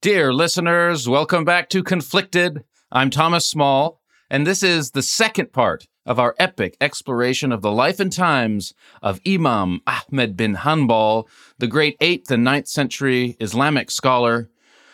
[0.00, 2.62] Dear listeners, welcome back to Conflicted.
[2.92, 4.00] I'm Thomas Small,
[4.30, 8.74] and this is the second part of our epic exploration of the life and times
[9.02, 11.26] of Imam Ahmed bin Hanbal,
[11.58, 14.48] the great 8th and 9th century Islamic scholar,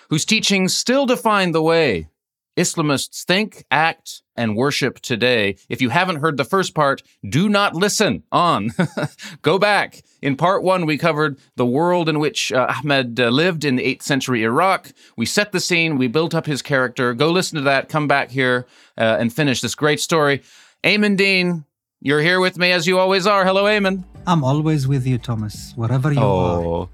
[0.08, 2.08] whose teachings still define the way
[2.56, 5.56] Islamists think, act, and worship today.
[5.68, 8.70] If you haven't heard the first part, do not listen on.
[9.42, 10.02] Go back.
[10.22, 13.82] In part one, we covered the world in which uh, Ahmed uh, lived in the
[13.82, 14.92] 8th century Iraq.
[15.16, 17.14] We set the scene, we built up his character.
[17.14, 20.42] Go listen to that, come back here, uh, and finish this great story.
[20.82, 21.64] Aimen Dean,
[22.00, 23.44] you're here with me as you always are.
[23.44, 24.04] Hello, Aimen.
[24.26, 26.88] I'm always with you, Thomas, wherever you Oh.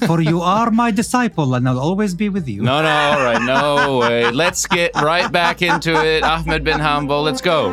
[0.00, 0.06] are.
[0.06, 2.62] For you are my disciple, and I'll always be with you.
[2.62, 4.30] No, no, all right, no way.
[4.30, 6.22] Let's get right back into it.
[6.22, 7.72] Ahmed bin Hanbal, let's go.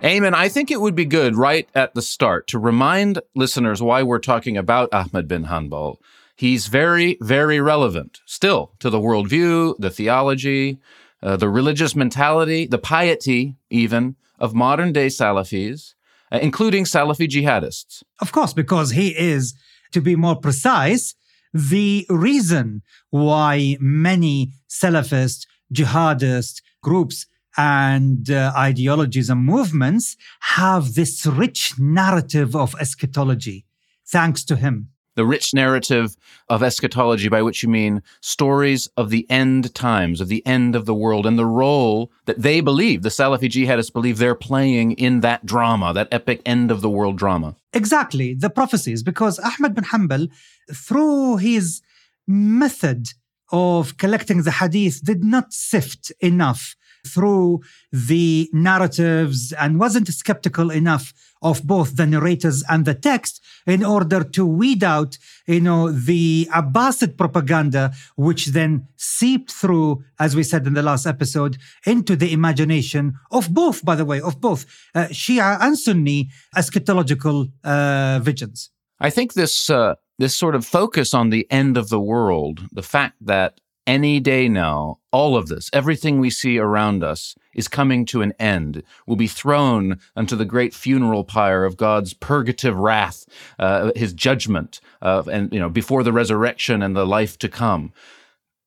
[0.00, 4.04] Aimen, I think it would be good right at the start to remind listeners why
[4.04, 5.96] we're talking about Ahmed bin Hanbal.
[6.36, 10.78] He's very, very relevant still to the worldview, the theology,
[11.22, 15.94] uh, the religious mentality, the piety, even, of modern day Salafis,
[16.32, 18.02] uh, including Salafi jihadists.
[18.20, 19.54] Of course, because he is,
[19.92, 21.14] to be more precise,
[21.52, 31.78] the reason why many Salafist, jihadist groups and uh, ideologies and movements have this rich
[31.78, 33.66] narrative of eschatology,
[34.06, 34.90] thanks to him.
[35.18, 36.16] The rich narrative
[36.48, 40.86] of eschatology, by which you mean stories of the end times, of the end of
[40.86, 45.18] the world, and the role that they believe, the Salafi jihadists believe they're playing in
[45.22, 47.56] that drama, that epic end of the world drama.
[47.72, 50.28] Exactly, the prophecies, because Ahmed bin Hanbal,
[50.72, 51.82] through his
[52.28, 53.08] method
[53.50, 57.60] of collecting the hadith, did not sift enough through
[57.92, 64.24] the narratives and wasn't skeptical enough of both the narrators and the text in order
[64.24, 70.66] to weed out, you know, the Abbasid propaganda, which then seeped through, as we said
[70.66, 75.06] in the last episode, into the imagination of both, by the way, of both uh,
[75.06, 78.70] Shia and Sunni eschatological uh, visions.
[79.00, 82.82] I think this uh, this sort of focus on the end of the world, the
[82.82, 88.04] fact that any day now, all of this, everything we see around us, is coming
[88.04, 93.24] to an end, will be thrown unto the great funeral pyre of God's purgative wrath,
[93.58, 97.92] uh, His judgment, uh, and you know before the resurrection and the life to come.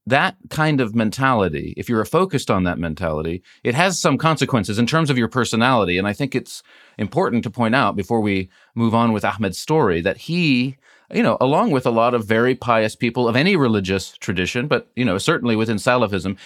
[0.07, 4.87] That kind of mentality, if you're focused on that mentality, it has some consequences in
[4.87, 5.99] terms of your personality.
[5.99, 6.63] And I think it's
[6.97, 10.77] important to point out before we move on with Ahmed's story that he
[11.13, 14.89] you know, along with a lot of very pious people of any religious tradition, but,
[14.95, 16.37] you know, certainly within Salafism,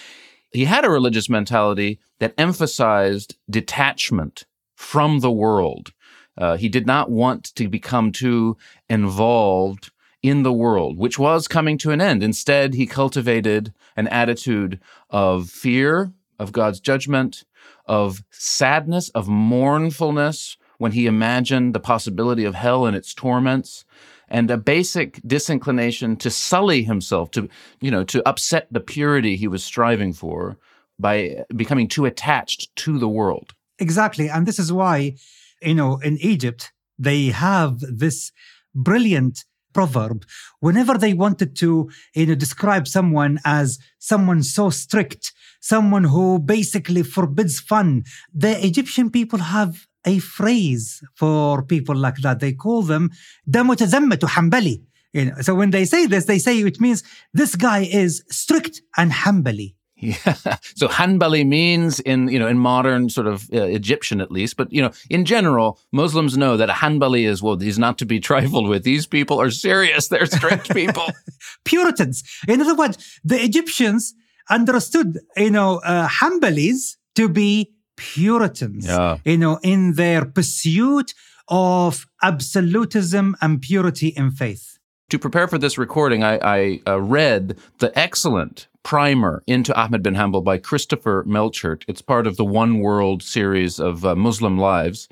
[0.50, 4.44] he had a religious mentality that emphasized detachment
[4.74, 5.92] from the world.
[6.38, 8.56] Uh, he did not want to become too
[8.88, 9.90] involved
[10.22, 12.22] in the world, which was coming to an end.
[12.22, 17.44] Instead, he cultivated an attitude of fear of God's judgment,
[17.86, 23.84] of sadness, of mournfulness when he imagined the possibility of hell and its torments
[24.28, 27.48] and a basic disinclination to sully himself, to
[27.80, 30.58] you know, to upset the purity he was striving for
[30.98, 33.54] by becoming too attached to the world.
[33.78, 35.14] Exactly, and this is why,
[35.62, 38.32] you know, in Egypt they have this
[38.74, 39.44] brilliant
[39.76, 40.24] proverb
[40.60, 47.02] whenever they wanted to you know describe someone as someone so strict someone who basically
[47.02, 52.40] forbids fun the egyptian people have a phrase for people like that.
[52.40, 53.10] They call them
[53.46, 54.82] دمتزمت حنبلي.
[55.12, 57.02] You know, so when they say this, they say it means
[57.32, 59.74] this guy is strict and Hanbali.
[59.98, 60.34] Yeah.
[60.74, 64.70] So Hanbali means in you know in modern sort of uh, Egyptian at least, but
[64.70, 68.20] you know in general Muslims know that a Hanbali is well he's not to be
[68.20, 68.82] trifled with.
[68.84, 70.08] These people are serious.
[70.10, 71.06] They're strict people.
[71.64, 72.22] Puritans.
[72.46, 74.14] In other words, the Egyptians
[74.50, 79.18] understood you know uh, Hanbalis to be Puritans, yeah.
[79.24, 81.14] you know, in their pursuit
[81.48, 84.78] of absolutism and purity in faith.
[85.10, 90.14] To prepare for this recording, I, I uh, read the excellent primer into Ahmed bin
[90.14, 91.84] Hanbal by Christopher Melchert.
[91.86, 95.08] It's part of the One World series of uh, Muslim lives.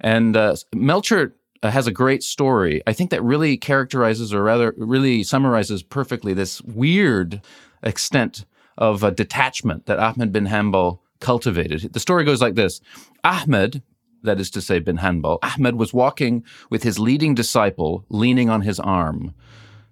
[0.00, 1.32] And uh, Melchert
[1.62, 6.34] uh, has a great story, I think that really characterizes, or rather, really summarizes perfectly
[6.34, 7.40] this weird
[7.82, 8.44] extent
[8.76, 11.92] of uh, detachment that Ahmed bin Hanbal cultivated.
[11.92, 12.80] The story goes like this
[13.24, 13.82] Ahmed,
[14.22, 18.62] that is to say, bin Hanbal, Ahmed was walking with his leading disciple leaning on
[18.62, 19.34] his arm.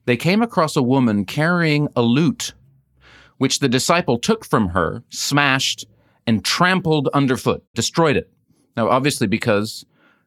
[0.05, 2.55] They came across a woman carrying a lute,
[3.39, 5.85] which the disciple took from her, smashed,
[6.27, 8.31] and trampled underfoot, destroyed it.
[8.77, 9.85] Now, obviously, because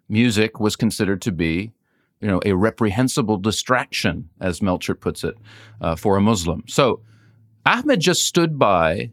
[0.08, 1.72] music was considered to be,
[2.20, 5.36] you know, a reprehensible distraction, as Melchert puts it,
[5.82, 6.64] uh, for a Muslim.
[6.68, 7.02] So
[7.66, 9.12] Ahmed just stood by,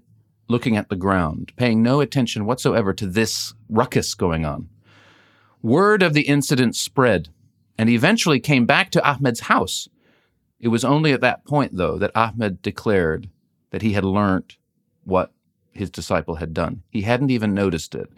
[0.49, 4.69] looking at the ground, paying no attention whatsoever to this ruckus going on.
[5.63, 7.29] Word of the incident spread
[7.79, 9.89] and eventually came back to Ahmed's house.
[10.61, 13.29] It was only at that point, though, that Ahmed declared
[13.71, 14.57] that he had learnt
[15.05, 15.33] what
[15.73, 16.83] his disciple had done.
[16.91, 18.11] He hadn't even noticed it.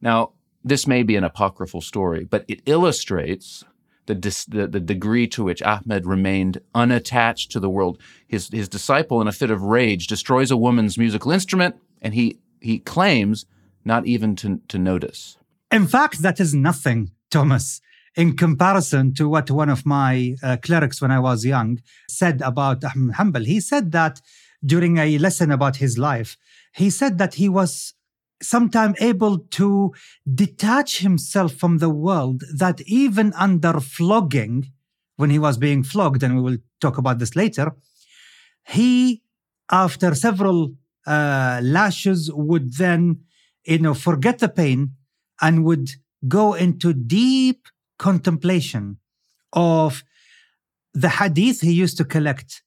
[0.00, 0.32] Now,
[0.62, 3.64] this may be an apocryphal story, but it illustrates
[4.06, 7.98] the, dis- the, the, degree to which Ahmed remained unattached to the world.
[8.26, 12.38] His, his disciple, in a fit of rage, destroys a woman's musical instrument, and he,
[12.60, 13.46] he claims
[13.84, 15.38] not even to, to notice.
[15.70, 17.80] In fact, that is nothing, Thomas,
[18.14, 22.84] in comparison to what one of my uh, clerics when I was young said about
[22.84, 23.46] Ahmed Hanbal.
[23.46, 24.20] He said that
[24.64, 26.36] during a lesson about his life,
[26.72, 27.94] he said that he was
[28.44, 29.92] sometimes able to
[30.32, 34.70] detach himself from the world that even under flogging
[35.16, 37.74] when he was being flogged and we will talk about this later
[38.66, 39.22] he
[39.70, 40.74] after several
[41.06, 43.20] uh, lashes would then
[43.64, 44.92] you know forget the pain
[45.40, 45.90] and would
[46.28, 47.68] go into deep
[47.98, 48.98] contemplation
[49.52, 50.02] of
[50.92, 52.62] the hadith he used to collect.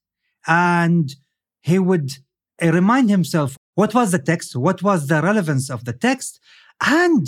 [0.46, 1.14] And
[1.60, 2.12] he would
[2.60, 4.56] remind himself what was the text?
[4.56, 6.40] What was the relevance of the text?
[6.80, 7.24] And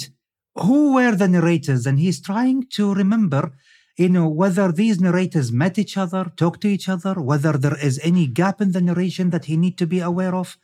[0.56, 1.86] who were the narrators?
[1.86, 3.52] And he's trying to remember,
[3.96, 8.00] you know, whether these narrators met each other, talked to each other, whether there is
[8.02, 10.58] any gap in the narration that he need to be aware of.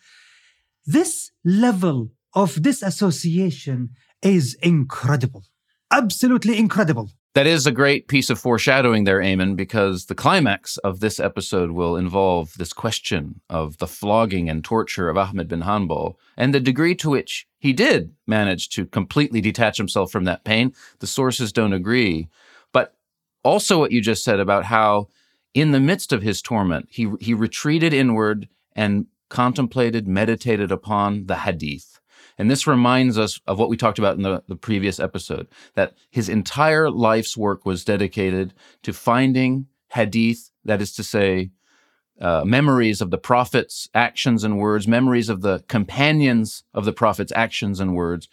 [0.84, 3.90] This level of disassociation
[4.22, 5.44] is incredible.
[5.92, 7.12] Absolutely incredible.
[7.36, 11.72] That is a great piece of foreshadowing there, Aimen, because the climax of this episode
[11.72, 16.60] will involve this question of the flogging and torture of Ahmed bin Hanbal and the
[16.60, 20.72] degree to which he did manage to completely detach himself from that pain.
[21.00, 22.28] The sources don't agree.
[22.72, 22.94] But
[23.44, 25.08] also what you just said about how
[25.52, 31.36] in the midst of his torment, he, he retreated inward and contemplated, meditated upon the
[31.36, 32.00] hadith
[32.38, 35.94] and this reminds us of what we talked about in the, the previous episode that
[36.10, 41.50] his entire life's work was dedicated to finding hadith, that is to say,
[42.20, 47.32] uh, memories of the prophet's actions and words, memories of the companions of the prophet's
[47.34, 48.28] actions and words,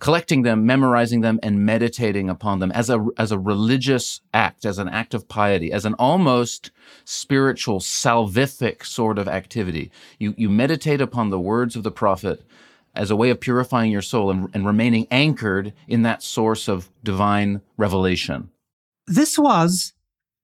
[0.00, 4.78] collecting them, memorizing them, and meditating upon them as a as a religious act, as
[4.78, 6.70] an act of piety, as an almost
[7.04, 9.90] spiritual, salvific sort of activity.
[10.18, 12.42] You you meditate upon the words of the prophet
[12.94, 16.88] as a way of purifying your soul and, and remaining anchored in that source of
[17.02, 18.50] divine revelation.
[19.06, 19.92] This was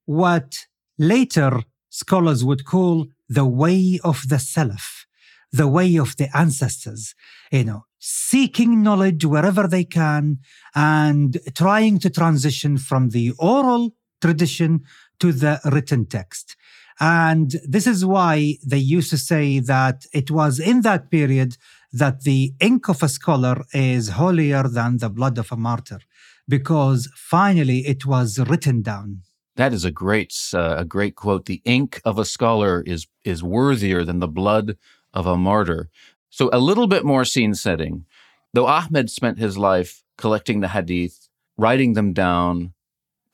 [0.05, 0.67] what
[0.99, 5.05] later scholars would call the way of the Salaf,
[5.53, 7.15] the way of the ancestors,
[7.51, 10.39] you know, seeking knowledge wherever they can
[10.75, 14.83] and trying to transition from the oral tradition
[15.19, 16.57] to the written text.
[16.99, 21.57] And this is why they used to say that it was in that period
[21.99, 26.01] that the ink of a scholar is holier than the blood of a martyr,
[26.47, 29.23] because finally it was written down.
[29.57, 31.47] That is a great, uh, a great quote.
[31.47, 34.77] The ink of a scholar is is worthier than the blood
[35.15, 35.89] of a martyr.
[36.29, 38.05] So a little bit more scene setting.
[38.53, 42.75] Though Ahmed spent his life collecting the hadith, writing them down,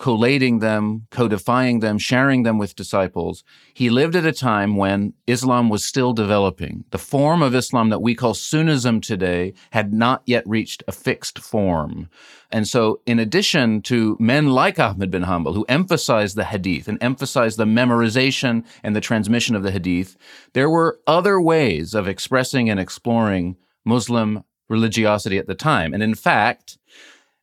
[0.03, 3.45] collating them, codifying them, sharing them with disciples.
[3.73, 6.85] He lived at a time when Islam was still developing.
[6.91, 11.39] The form of Islam that we call Sunnism today had not yet reached a fixed
[11.39, 12.09] form.
[12.51, 17.01] And so, in addition to men like Ahmed bin Hanbal, who emphasized the hadith and
[17.01, 20.17] emphasized the memorization and the transmission of the hadith,
[20.53, 25.95] there were other ways of expressing and exploring Muslim religiosity at the time.
[25.95, 26.77] And in fact,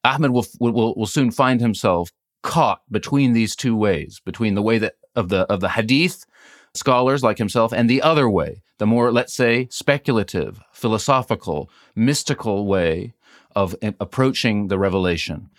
[0.03, 4.77] Ahmed will, will, will soon find himself caught between these two ways, between the way
[4.77, 6.25] that of the of the hadith
[6.74, 13.13] scholars like himself and the other way, the more let's say speculative, philosophical, mystical way
[13.55, 15.50] of approaching the revelation.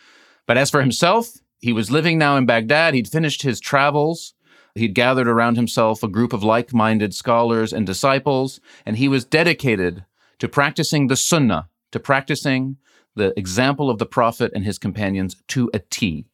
[0.46, 4.34] But as for himself, he was living now in Baghdad, he'd finished his travels,
[4.74, 10.04] he'd gathered around himself a group of like-minded scholars and disciples, and he was dedicated
[10.38, 12.76] to practicing the sunnah, to practicing
[13.16, 16.26] the example of the prophet and his companions to a T.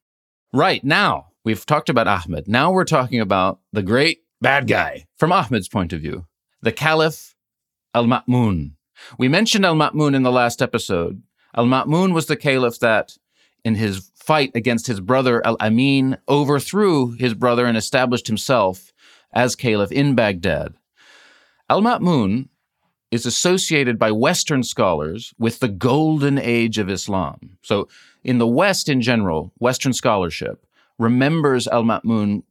[0.53, 2.49] Right now, we've talked about Ahmed.
[2.49, 6.27] Now we're talking about the great bad guy from Ahmed's point of view,
[6.63, 7.35] the Caliph
[7.95, 8.73] Al Ma'mun.
[9.19, 11.23] We mentioned Al Ma'mun in the last episode.
[11.55, 13.17] Al Ma'mun was the caliph that,
[13.65, 18.93] in his fight against his brother Al Amin, overthrew his brother and established himself
[19.33, 20.75] as caliph in Baghdad.
[21.69, 22.49] Al Ma'mun
[23.11, 27.59] is associated by Western scholars with the golden age of Islam.
[27.63, 27.89] So,
[28.25, 30.67] in the West in general, Western scholarship
[30.99, 32.43] remembers Al Ma'mun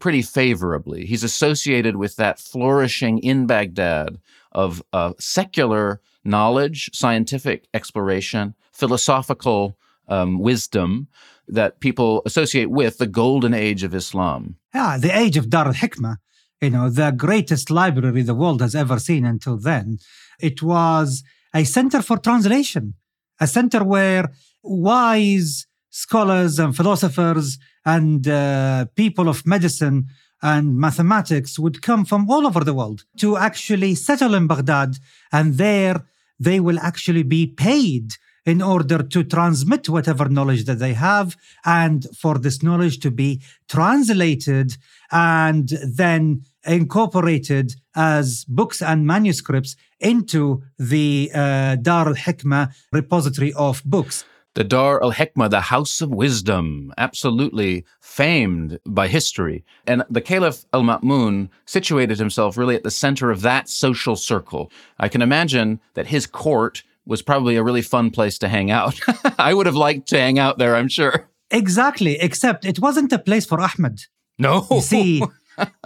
[0.00, 1.06] pretty favorably.
[1.06, 4.18] He's associated with that flourishing in Baghdad
[4.52, 11.08] of uh, secular knowledge, scientific exploration, philosophical um, wisdom
[11.46, 14.56] that people associate with the golden age of Islam.
[14.74, 16.16] Yeah, the age of Dar al Hikmah
[16.64, 19.98] you know, the greatest library the world has ever seen until then.
[20.40, 21.22] It was
[21.54, 22.94] a center for translation,
[23.40, 30.06] a center where wise scholars and philosophers and uh, people of medicine
[30.42, 34.96] and mathematics would come from all over the world to actually settle in Baghdad.
[35.32, 36.04] And there
[36.38, 38.14] they will actually be paid
[38.46, 43.40] in order to transmit whatever knowledge that they have and for this knowledge to be
[43.68, 44.76] translated
[45.10, 53.82] and then incorporated as books and manuscripts into the uh, Dar al Hikmah repository of
[53.84, 54.24] books.
[54.54, 59.64] The Dar al Hikmah, the House of Wisdom, absolutely famed by history.
[59.84, 64.70] And the Caliph al Ma'mun situated himself really at the center of that social circle.
[64.98, 68.98] I can imagine that his court was probably a really fun place to hang out.
[69.38, 71.28] I would have liked to hang out there, I'm sure.
[71.50, 74.00] Exactly, except it wasn't a place for Ahmed.
[74.38, 74.66] No.
[74.70, 75.22] You see,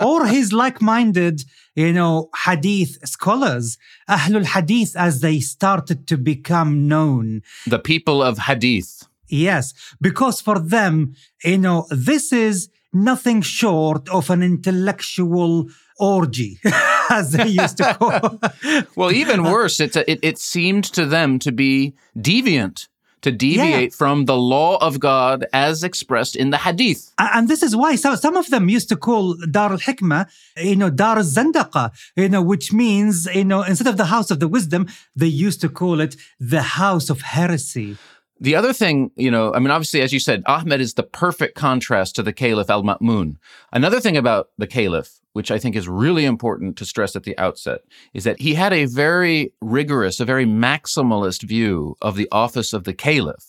[0.00, 1.42] or his like-minded,
[1.75, 7.42] you know, hadith scholars, Ahlul Hadith as they started to become known.
[7.66, 9.06] The people of hadith.
[9.28, 15.68] Yes, because for them, you know, this is nothing short of an intellectual
[15.99, 16.61] orgy,
[17.11, 18.40] as they used to call.
[18.97, 22.88] well, even uh, worse, it's a, it, it seemed to them to be deviant
[23.23, 23.97] to deviate yeah.
[23.97, 27.12] from the law of God as expressed in the hadith.
[27.19, 30.76] And this is why so, some of them used to call Dar al Hikmah, you
[30.76, 34.40] know, Dar al Zandaqa, you know, which means, you know, instead of the house of
[34.40, 34.87] the wisdom,
[35.17, 37.97] they used to call it the house of heresy.
[38.40, 41.57] The other thing, you know, I mean, obviously, as you said, Ahmed is the perfect
[41.57, 43.37] contrast to the Caliph al Ma'mun.
[43.73, 47.38] Another thing about the Caliph, which I think is really important to stress at the
[47.47, 47.80] outset,
[48.12, 52.83] is that he had a very rigorous, a very maximalist view of the office of
[52.83, 53.47] the Caliph.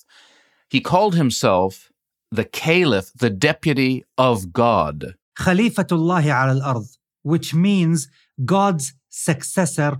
[0.69, 1.91] He called himself
[2.39, 4.97] the Caliph, the deputy of God.
[5.39, 6.89] Khalifatullah al ard,
[7.23, 8.07] which means
[8.55, 9.93] God's successor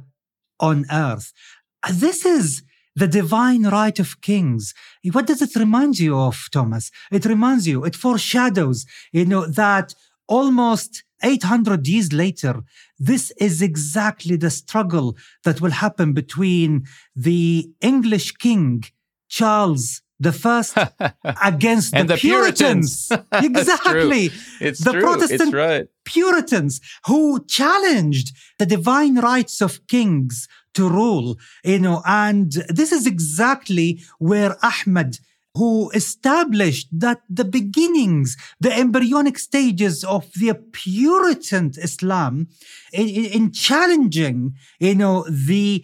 [0.59, 1.33] on earth.
[1.81, 2.61] Uh, this is
[3.01, 4.75] the divine right of kings.
[5.15, 6.91] What does it remind you of, Thomas?
[7.11, 9.95] It reminds you, it foreshadows, you know, that
[10.27, 10.91] almost
[11.23, 12.61] 800 years later,
[12.97, 16.85] this is exactly the struggle that will happen between
[17.15, 18.83] the English king,
[19.27, 20.77] Charles the first
[21.43, 23.07] against the, the, Puritans.
[23.07, 23.21] Puritans.
[23.31, 24.31] exactly.
[24.59, 25.01] it's, the true.
[25.01, 25.87] Protestant it's right.
[26.05, 33.07] Puritans who challenged the divine rights of kings to rule, you know, and this is
[33.07, 35.17] exactly where Ahmed
[35.59, 42.47] who established that the beginnings, the embryonic stages of the Puritan Islam
[42.93, 45.83] in, in challenging, you know, the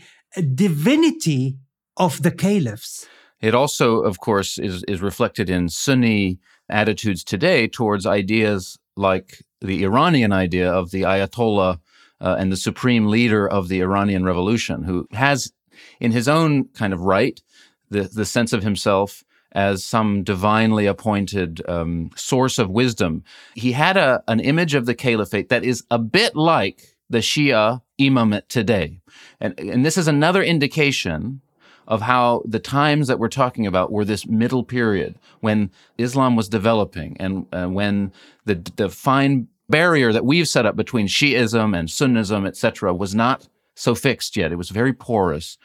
[0.63, 1.57] divinity
[1.97, 3.05] of the caliphs.
[3.41, 6.39] It also, of course, is, is reflected in Sunni
[6.69, 11.79] attitudes today towards ideas like the Iranian idea of the Ayatollah
[12.21, 15.51] uh, and the supreme leader of the Iranian revolution, who has,
[15.99, 17.41] in his own kind of right,
[17.89, 23.23] the, the sense of himself as some divinely appointed um, source of wisdom.
[23.55, 27.81] He had a, an image of the caliphate that is a bit like the Shia
[27.99, 28.99] imamate today.
[29.39, 31.41] And, and this is another indication
[31.87, 36.49] of how the times that we're talking about were this middle period when Islam was
[36.49, 38.11] developing and uh, when
[38.45, 43.47] the, the fine barrier that we've set up between Shiism and Sunnism, etc., was not
[43.75, 44.51] so fixed yet.
[44.51, 45.57] It was very porous.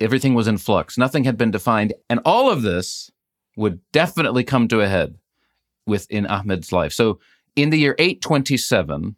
[0.00, 0.98] Everything was in flux.
[0.98, 1.94] Nothing had been defined.
[2.10, 3.11] And all of this
[3.56, 5.16] would definitely come to a head
[5.86, 6.92] within Ahmed's life.
[6.92, 7.20] So
[7.56, 9.16] in the year 827,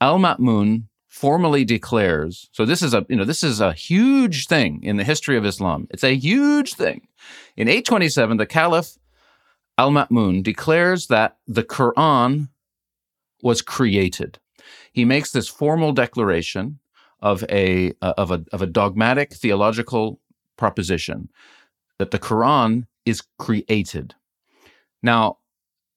[0.00, 4.80] Al Ma'mun formally declares so this is a you know this is a huge thing
[4.84, 7.08] in the history of islam it's a huge thing
[7.56, 8.98] in 827 the caliph
[9.78, 12.48] al-ma'mun declares that the quran
[13.42, 14.38] was created.
[14.92, 16.78] He makes this formal declaration
[17.20, 20.20] of a uh, of a of a dogmatic theological
[20.56, 21.28] proposition
[21.98, 24.14] that the Quran is created.
[25.02, 25.38] Now,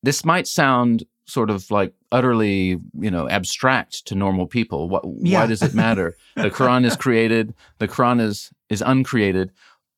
[0.03, 4.89] this might sound sort of like utterly, you know, abstract to normal people.
[4.89, 5.41] What, yeah.
[5.41, 6.15] Why does it matter?
[6.35, 9.51] the Quran is created, the Quran is is uncreated,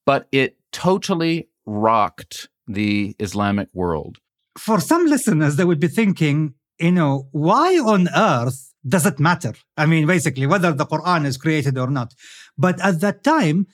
[0.05, 4.17] but it totally rocked the Islamic world.
[4.57, 9.53] For some listeners, they would be thinking, you know, why on earth Does it matter?
[9.77, 12.13] I mean, basically, whether the Quran is created or not.
[12.57, 13.67] But at that time,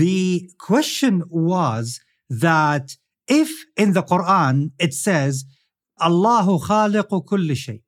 [0.00, 2.96] the question was that
[3.28, 5.44] if in the Quran it says,
[6.00, 7.82] Allahu khaliqu kulli shay,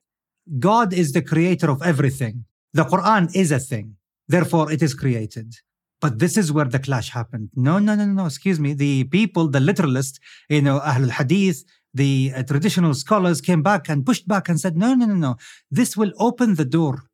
[0.59, 2.45] God is the creator of everything.
[2.73, 3.97] The Quran is a thing.
[4.29, 5.55] Therefore, it is created.
[6.01, 7.51] But this is where the clash happened.
[7.55, 8.73] No, no, no, no, excuse me.
[8.73, 10.19] The people, the literalists,
[10.49, 14.77] you know, Ahlul Hadith, the uh, traditional scholars came back and pushed back and said,
[14.77, 15.37] no, no, no, no.
[15.71, 17.05] This will open the door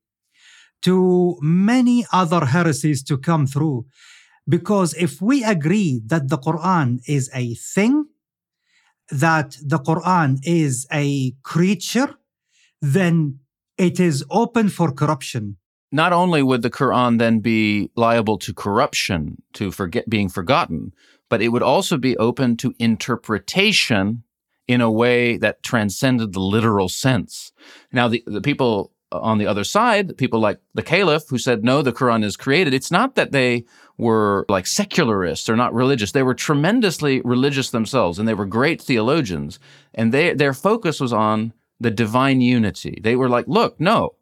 [0.83, 3.87] to many other heresies to come through.
[4.49, 8.07] Because if we agree that the Quran is a thing,
[9.11, 12.15] that the Quran is a creature,
[12.81, 13.41] then
[13.79, 15.57] it is open for corruption.
[15.91, 20.93] Not only would the Quran then be liable to corruption, to forget being forgotten,
[21.31, 24.25] but it would also be open to interpretation
[24.67, 27.53] in a way that transcended the literal sense.
[27.93, 31.83] Now, the, the people on the other side, people like the Caliph who said, no,
[31.83, 33.65] the Quran is created, it's not that they
[33.97, 36.13] were like secularists or not religious.
[36.13, 39.59] They were tremendously religious themselves and they were great theologians.
[39.95, 42.99] And they, their focus was on the divine unity.
[43.03, 44.17] They were like, look, no,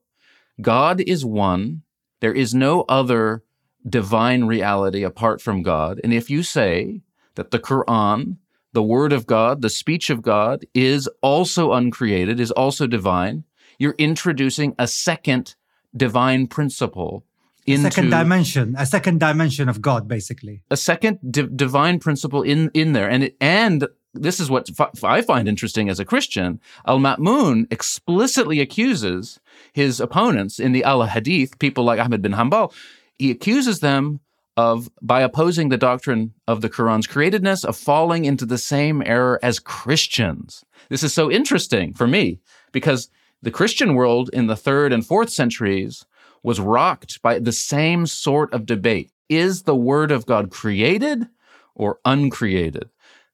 [0.61, 1.83] God is one.
[2.21, 3.45] There is no other
[3.89, 6.01] divine reality apart from God.
[6.05, 7.03] And if you say
[7.35, 8.37] that the Quran,
[8.73, 13.45] the word of God, the speech of God is also uncreated, is also divine,
[13.79, 15.55] you're introducing a second
[15.97, 17.25] divine principle
[17.67, 20.62] into a second dimension, a second dimension of God, basically.
[20.71, 25.05] A second di- divine principle in in there, and it, and this is what f-
[25.05, 26.61] I find interesting as a Christian.
[26.87, 29.41] Al Ma'mun explicitly accuses
[29.73, 32.73] his opponents in the Al Hadith, people like Ahmed bin Hanbal,
[33.19, 34.21] he accuses them
[34.57, 39.38] of, by opposing the doctrine of the Quran's createdness, of falling into the same error
[39.43, 40.64] as Christians.
[40.91, 42.41] This is so interesting for me
[42.73, 43.09] because
[43.42, 46.06] the Christian world in the third and fourth centuries
[46.44, 49.11] was rocked by the same sort of debate.
[49.28, 51.26] Is the Word of God created
[51.75, 52.88] or uncreated?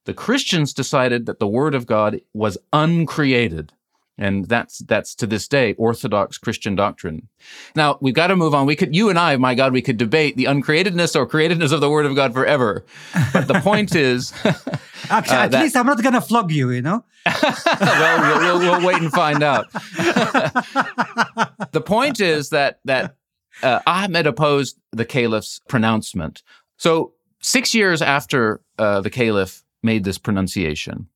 [0.06, 3.74] The Christians decided that the Word of God was uncreated.
[4.18, 7.28] And that's that's to this day Orthodox Christian doctrine.
[7.76, 8.66] Now we've got to move on.
[8.66, 11.80] We could, you and I, my God, we could debate the uncreatedness or createdness of
[11.80, 12.84] the Word of God forever.
[13.32, 14.32] But the point is,
[15.10, 16.70] actually, uh, at that, least I'm not going to flog you.
[16.70, 17.04] You know.
[17.80, 19.70] well, we'll, we'll, wait and find out.
[21.72, 23.16] the point is that that
[23.62, 26.42] uh, Ahmed opposed the caliph's pronouncement.
[26.76, 31.08] So six years after uh, the caliph made this pronunciation,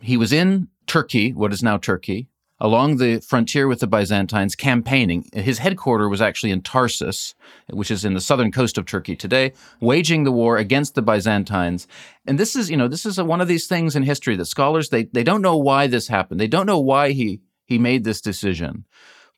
[0.00, 2.28] he was in Turkey, what is now Turkey,
[2.60, 5.28] along the frontier with the Byzantines, campaigning.
[5.32, 7.34] His headquarters was actually in Tarsus,
[7.68, 11.86] which is in the southern coast of Turkey today, waging the war against the Byzantines.
[12.26, 14.46] And this is, you know, this is a, one of these things in history that
[14.46, 16.40] scholars they they don't know why this happened.
[16.40, 18.84] They don't know why he he made this decision.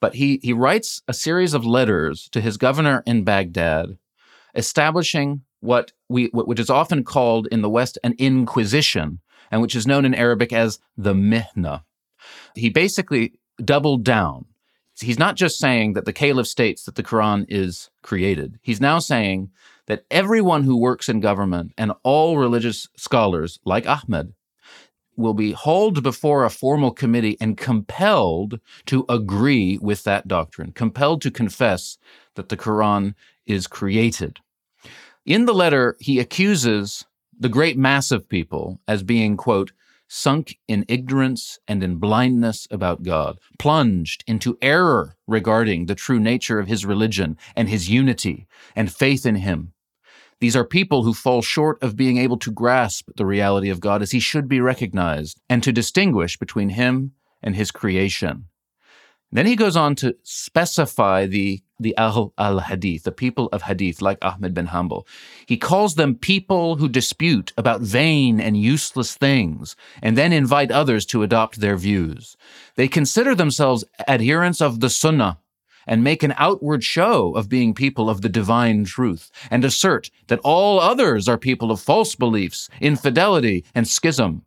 [0.01, 3.99] But he he writes a series of letters to his governor in Baghdad,
[4.55, 9.87] establishing what we which is often called in the West an inquisition, and which is
[9.87, 11.83] known in Arabic as the Mihna.
[12.55, 14.47] He basically doubled down.
[14.99, 18.59] He's not just saying that the Caliph states that the Quran is created.
[18.63, 19.51] He's now saying
[19.87, 24.33] that everyone who works in government and all religious scholars, like Ahmed,
[25.17, 31.23] will be hauled before a formal committee and compelled to agree with that doctrine, compelled
[31.23, 31.99] to confess
[32.35, 33.15] that the Quran
[33.47, 34.39] is created.
[35.25, 37.07] In the letter, he accuses
[37.39, 39.73] the great mass of people as being, quote,
[40.09, 46.59] sunk in ignorance and in blindness about God, plunged into error regarding the true nature
[46.59, 49.73] of his religion and his unity and faith in him.
[50.39, 54.03] These are people who fall short of being able to grasp the reality of God
[54.03, 58.47] as he should be recognized and to distinguish between him and his creation.
[59.33, 64.01] Then he goes on to specify the the Ahl al Hadith, the people of Hadith,
[64.01, 65.07] like Ahmed bin Hanbal.
[65.47, 71.05] He calls them people who dispute about vain and useless things and then invite others
[71.07, 72.37] to adopt their views.
[72.77, 75.39] They consider themselves adherents of the Sunnah
[75.87, 80.41] and make an outward show of being people of the divine truth and assert that
[80.43, 84.43] all others are people of false beliefs, infidelity, and schism.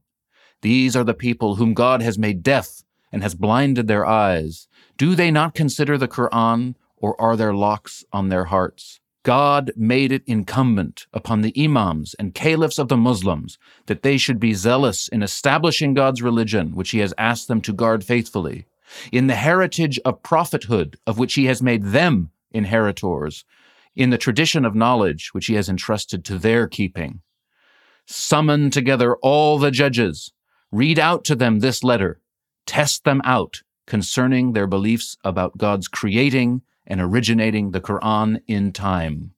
[0.61, 4.67] These are the people whom God has made deaf and has blinded their eyes.
[4.97, 8.99] Do they not consider the Quran or are there locks on their hearts?
[9.23, 13.57] God made it incumbent upon the imams and caliphs of the Muslims
[13.87, 17.73] that they should be zealous in establishing God's religion, which He has asked them to
[17.73, 18.65] guard faithfully,
[19.11, 23.43] in the heritage of prophethood, of which He has made them inheritors,
[23.95, 27.21] in the tradition of knowledge, which He has entrusted to their keeping.
[28.05, 30.31] Summon together all the judges,
[30.71, 32.21] read out to them this letter,
[32.65, 39.31] test them out, concerning their beliefs about God's creating and originating the Quran in time.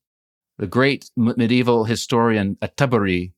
[0.57, 3.33] The great medieval historian At-Tabari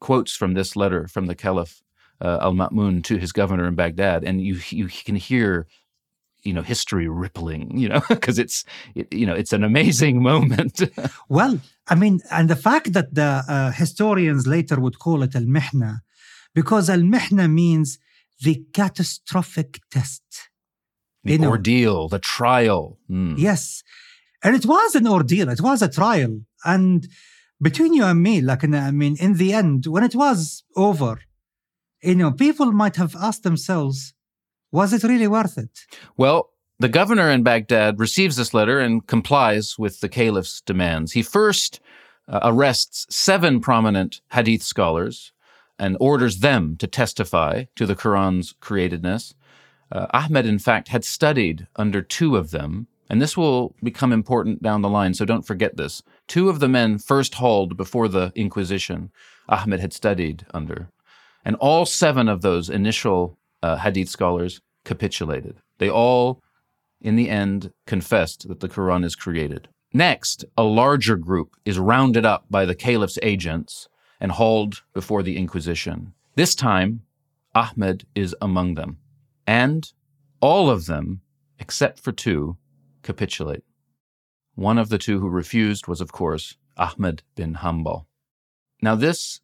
[0.00, 1.82] quotes from this letter from the Caliph
[2.20, 5.66] uh, Al-Ma'mun to his governor in Baghdad, and you you can hear
[6.42, 10.82] you know history rippling you know because it's it, you know it's an amazing moment
[11.28, 16.00] well i mean and the fact that the uh, historians later would call it al-mihna
[16.54, 17.98] because al-mihna means
[18.40, 20.50] the catastrophic test
[21.24, 22.08] the you ordeal know.
[22.08, 23.34] the trial mm.
[23.38, 23.82] yes
[24.42, 27.08] and it was an ordeal it was a trial and
[27.60, 31.20] between you and me like i mean in the end when it was over
[32.02, 34.14] you know people might have asked themselves
[34.72, 35.86] was it really worth it?
[36.16, 41.12] Well, the governor in Baghdad receives this letter and complies with the caliph's demands.
[41.12, 41.78] He first
[42.26, 45.32] uh, arrests seven prominent hadith scholars
[45.78, 49.34] and orders them to testify to the Quran's createdness.
[49.92, 54.62] Uh, Ahmed, in fact, had studied under two of them, and this will become important
[54.62, 56.02] down the line, so don't forget this.
[56.26, 59.10] Two of the men first hauled before the Inquisition,
[59.50, 60.88] Ahmed had studied under.
[61.44, 65.56] And all seven of those initial uh, Hadith scholars capitulated.
[65.76, 66.42] They all,
[67.02, 69.68] in the end, confessed that the Quran is created.
[69.92, 73.88] Next, a larger group is rounded up by the caliph's agents
[74.20, 76.14] and hauled before the Inquisition.
[76.34, 77.02] This time,
[77.54, 78.96] Ahmed is among them.
[79.52, 79.92] And
[80.40, 81.20] all of them,
[81.58, 82.56] except for two,
[83.02, 83.64] capitulate.
[84.54, 88.06] One of the two who refused was, of course, Ahmed bin Hanbal.
[88.80, 89.42] Now, this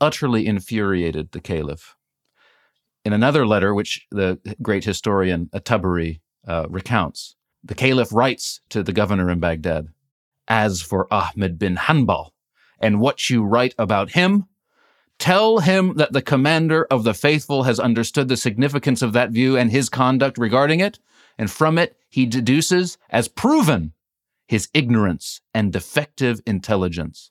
[0.00, 1.94] utterly infuriated the caliph.
[3.04, 8.94] In another letter, which the great historian At-Tabari uh, recounts, the caliph writes to the
[8.94, 9.88] governor in Baghdad,
[10.48, 12.30] As for Ahmed bin Hanbal
[12.80, 14.46] and what you write about him,
[15.20, 19.56] tell him that the commander of the faithful has understood the significance of that view
[19.56, 20.98] and his conduct regarding it,
[21.38, 23.92] and from it he deduces as proven
[24.48, 27.30] his ignorance and defective intelligence.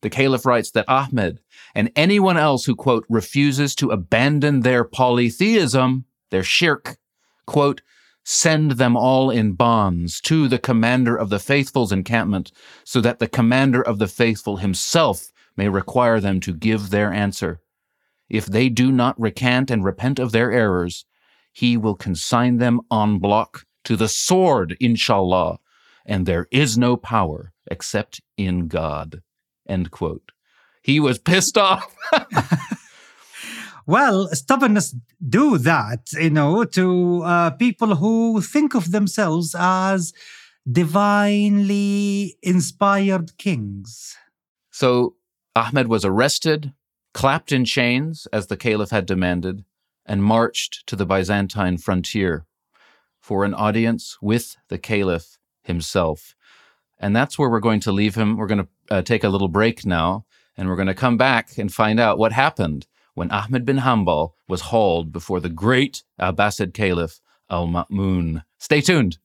[0.00, 1.40] The caliph writes that Ahmed
[1.74, 6.96] and anyone else who, quote, refuses to abandon their polytheism, their shirk,
[7.46, 7.82] quote,
[8.24, 12.52] send them all in bonds to the commander of the faithful's encampment,
[12.84, 17.60] so that the commander of the faithful himself may require them to give their answer.
[18.28, 21.04] If they do not recant and repent of their errors,
[21.52, 25.58] he will consign them en bloc to the sword, inshallah,
[26.06, 29.22] and there is no power except in God.
[29.68, 30.32] End quote.
[30.82, 31.94] He was pissed off.
[33.86, 34.94] well, stubbornness
[35.28, 40.12] do that, you know, to uh, people who think of themselves as
[40.70, 44.16] divinely inspired kings.
[44.70, 45.16] So
[45.54, 46.72] Ahmed was arrested,
[47.12, 49.64] clapped in chains as the caliph had demanded,
[50.06, 52.46] and marched to the Byzantine frontier
[53.20, 56.34] for an audience with the caliph himself.
[56.98, 58.36] And that's where we're going to leave him.
[58.36, 60.24] We're going to uh, take a little break now,
[60.56, 64.32] and we're going to come back and find out what happened when Ahmed bin Hanbal
[64.48, 68.42] was hauled before the great Abbasid Caliph Al Ma'mun.
[68.58, 69.18] Stay tuned.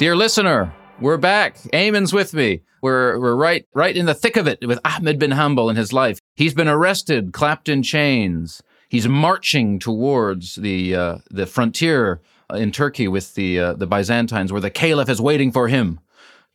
[0.00, 1.58] Dear listener, we're back.
[1.74, 2.62] Aimen's with me.
[2.80, 5.92] We're we're right right in the thick of it with Ahmed bin Hanbal in his
[5.92, 6.18] life.
[6.36, 8.62] He's been arrested, clapped in chains.
[8.88, 12.22] He's marching towards the uh, the frontier
[12.54, 16.00] in Turkey with the uh, the Byzantines, where the Caliph is waiting for him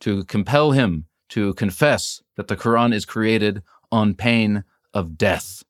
[0.00, 5.62] to compel him to confess that the Quran is created on pain of death.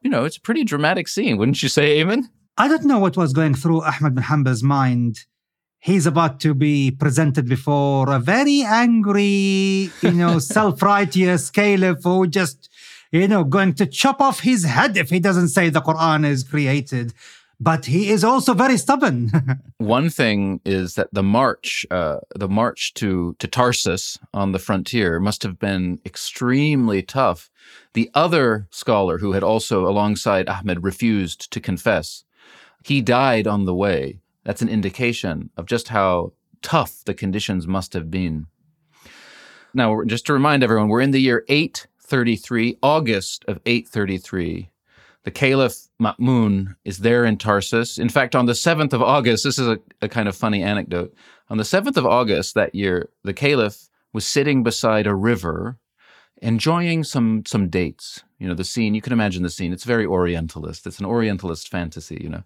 [0.00, 2.26] You know, it's a pretty dramatic scene, wouldn't you say, Ayman?
[2.56, 5.26] I don't know what was going through Ahmed bin Hanbal's mind
[5.86, 12.68] he's about to be presented before a very angry, you know, self-righteous caliph who just,
[13.12, 16.42] you know, going to chop off his head if he doesn't say the Quran is
[16.42, 17.14] created.
[17.60, 19.30] But he is also very stubborn.
[19.78, 25.18] One thing is that the march, uh, the march to to Tarsus on the frontier,
[25.20, 27.48] must have been extremely tough.
[27.94, 32.24] The other scholar who had also, alongside Ahmed, refused to confess,
[32.84, 36.32] he died on the way that's an indication of just how
[36.62, 38.46] tough the conditions must have been.
[39.74, 44.70] Now, just to remind everyone, we're in the year 833, August of 833.
[45.24, 47.98] The Caliph Ma'mun is there in Tarsus.
[47.98, 51.12] In fact, on the 7th of August, this is a, a kind of funny anecdote.
[51.50, 55.76] On the 7th of August that year, the Caliph was sitting beside a river
[56.40, 58.22] enjoying some some dates.
[58.38, 59.72] You know, the scene, you can imagine the scene.
[59.72, 60.86] It's very Orientalist.
[60.86, 62.42] It's an Orientalist fantasy, you know.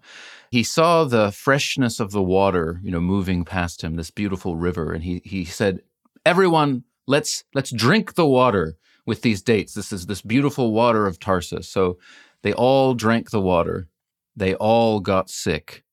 [0.49, 4.93] He saw the freshness of the water, you know, moving past him, this beautiful river.
[4.93, 5.81] And he, he said,
[6.25, 9.73] Everyone, let's, let's drink the water with these dates.
[9.73, 11.67] This is this beautiful water of Tarsus.
[11.67, 11.97] So
[12.41, 13.87] they all drank the water.
[14.35, 15.83] They all got sick.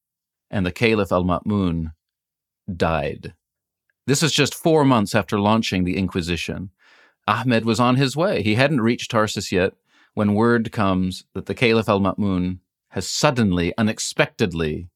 [0.50, 1.92] And the Caliph al Ma'mun
[2.74, 3.34] died.
[4.06, 6.70] This is just four months after launching the Inquisition.
[7.26, 8.42] Ahmed was on his way.
[8.42, 9.74] He hadn't reached Tarsus yet
[10.14, 12.58] when word comes that the Caliph al Ma'mun
[12.90, 14.88] has suddenly, unexpectedly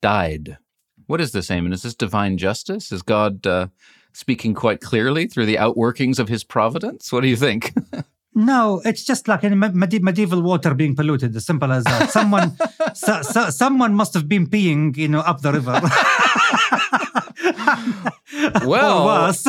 [0.00, 0.58] died.
[1.06, 1.72] What is this, Aimen?
[1.72, 2.90] Is this divine justice?
[2.90, 3.68] Is God uh,
[4.12, 7.12] speaking quite clearly through the outworkings of his providence?
[7.12, 7.74] What do you think?
[8.34, 11.36] No, it's just like in medi- medieval water being polluted.
[11.36, 12.10] As simple as that.
[12.10, 12.56] Someone,
[12.94, 15.80] so, so, someone must have been peeing, you know, up the river.
[18.64, 19.46] well, or worse,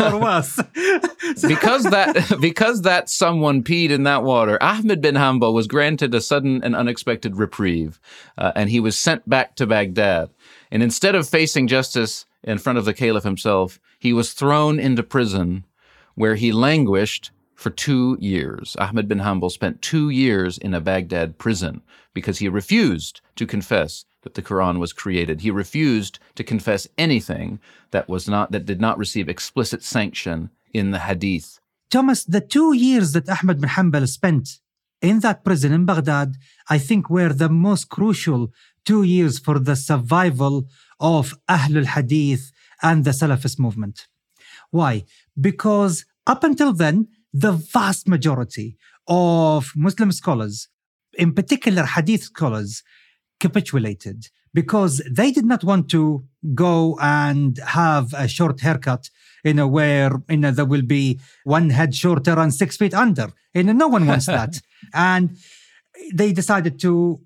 [0.00, 0.60] or worse.
[1.46, 6.20] because that because that someone peed in that water, Ahmed bin Hanbal was granted a
[6.20, 8.00] sudden and unexpected reprieve,
[8.38, 10.30] uh, and he was sent back to Baghdad.
[10.70, 15.02] And instead of facing justice in front of the caliph himself, he was thrown into
[15.02, 15.64] prison,
[16.14, 18.76] where he languished for two years.
[18.78, 21.80] Ahmed bin Hanbal spent two years in a Baghdad prison
[22.14, 25.40] because he refused to confess that the Quran was created.
[25.40, 27.58] He refused to confess anything
[27.90, 31.58] that was not that did not receive explicit sanction in the Hadith.
[31.90, 34.60] Thomas, the two years that Ahmed bin Hanbal spent
[35.00, 36.36] in that prison in Baghdad,
[36.68, 38.52] I think were the most crucial
[38.84, 40.68] two years for the survival
[41.00, 44.06] of Ahlul Hadith and the Salafist movement.
[44.70, 45.04] Why?
[45.40, 50.68] Because up until then, the vast majority of Muslim scholars,
[51.14, 52.82] in particular Hadith scholars,
[53.40, 59.10] capitulated because they did not want to go and have a short haircut
[59.44, 63.28] in a where you know there will be one head shorter and six feet under.
[63.54, 64.60] You know, no one wants that.
[64.94, 65.36] and
[66.14, 67.20] they decided to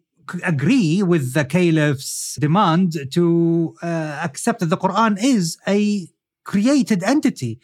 [0.44, 6.08] agree with the caliph's demand to uh, accept that the Quran is a
[6.44, 7.60] created entity.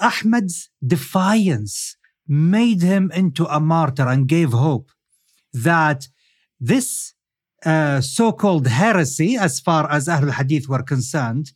[0.00, 4.90] Ahmed's defiance made him into a martyr and gave hope
[5.52, 6.08] that
[6.58, 7.14] this
[7.64, 11.52] uh, so-called heresy, as far as Ahlul Hadith were concerned,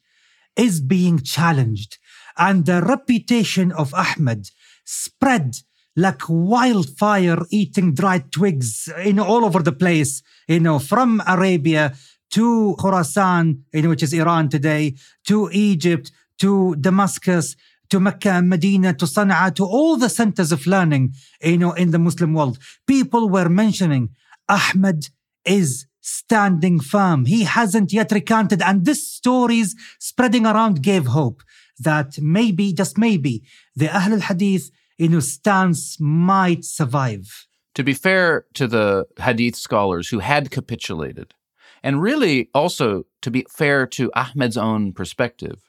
[0.57, 1.99] is being challenged.
[2.37, 4.51] And the reputation of Ahmed
[4.85, 5.57] spread
[5.97, 11.95] like wildfire, eating dried twigs, you know, all over the place, you know, from Arabia
[12.31, 14.97] to Khorasan, you know, which is Iran today,
[15.29, 17.55] to Egypt, to Damascus,
[17.91, 21.91] to Mecca and Medina, to Sana'a, to all the centers of learning, you know, in
[21.91, 22.59] the Muslim world.
[22.87, 24.11] People were mentioning
[24.49, 25.09] Ahmed
[25.45, 27.25] is standing firm.
[27.25, 28.61] He hasn't yet recanted.
[28.63, 31.43] And this stories spreading around gave hope
[31.79, 33.43] that maybe, just maybe,
[33.75, 37.47] the Ahl al-Hadith, you know, stance might survive.
[37.75, 41.35] To be fair to the Hadith scholars who had capitulated,
[41.83, 45.64] and really also to be fair to Ahmed's own perspective,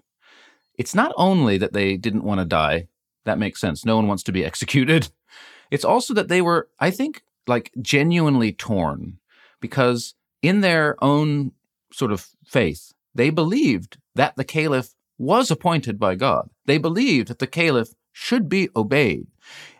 [0.78, 2.88] it's not only that they didn't want to die.
[3.26, 3.86] That makes sense.
[3.86, 5.10] No one wants to be executed.
[5.72, 9.20] It's also that they were, I think, like genuinely torn
[9.60, 11.52] because in their own
[11.92, 16.50] sort of faith, they believed that the caliph was appointed by God.
[16.66, 19.28] They believed that the caliph should be obeyed.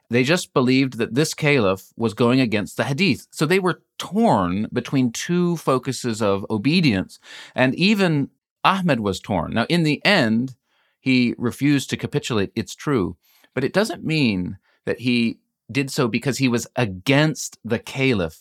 [0.10, 3.28] They just believed that this caliph was going against the hadith.
[3.32, 7.20] So they were torn between two focuses of obedience.
[7.56, 8.30] And even
[8.64, 9.54] Ahmed was torn.
[9.54, 10.56] Now, in the end,
[11.06, 12.52] he refused to capitulate.
[12.56, 13.16] It's true.
[13.54, 15.40] But it doesn't mean that he
[15.72, 18.40] did so because he was against the caliph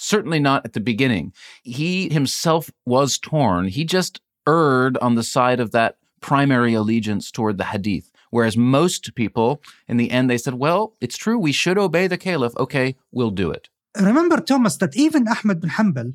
[0.00, 1.32] certainly not at the beginning.
[1.62, 3.68] He himself was torn.
[3.68, 8.10] He just erred on the side of that primary allegiance toward the hadith.
[8.30, 12.16] Whereas most people, in the end, they said, well, it's true, we should obey the
[12.16, 12.56] caliph.
[12.56, 13.68] Okay, we'll do it.
[14.00, 16.14] Remember, Thomas, that even Ahmed bin Hanbal,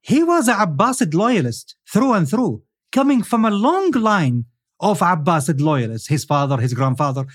[0.00, 4.46] he was a Abbasid loyalist through and through, coming from a long line
[4.80, 7.26] of Abbasid loyalists, his father, his grandfather.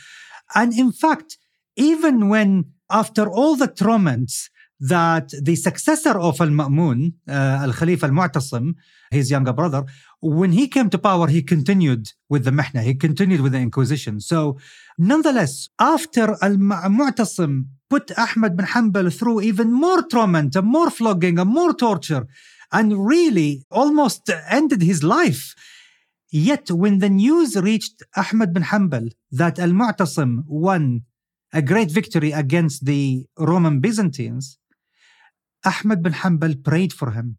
[0.55, 1.37] And in fact,
[1.75, 4.49] even when after all the torments
[4.79, 8.75] that the successor of Al-Ma'mun, uh, Al-Khalifa Al-Mu'tasim,
[9.11, 9.85] his younger brother,
[10.21, 14.19] when he came to power, he continued with the Mihna, he continued with the Inquisition.
[14.19, 14.57] So
[14.97, 21.73] nonetheless, after Al-Mu'tasim put Ahmad bin Hanbal through even more torment, more flogging, and more
[21.73, 22.27] torture,
[22.71, 25.55] and really almost ended his life.
[26.31, 31.03] Yet when the news reached Ahmad bin Hanbal that Al-Mu'tasim won
[31.51, 34.59] a great victory against the Roman Byzantines,
[35.65, 37.37] Ahmed bin Hanbal prayed for him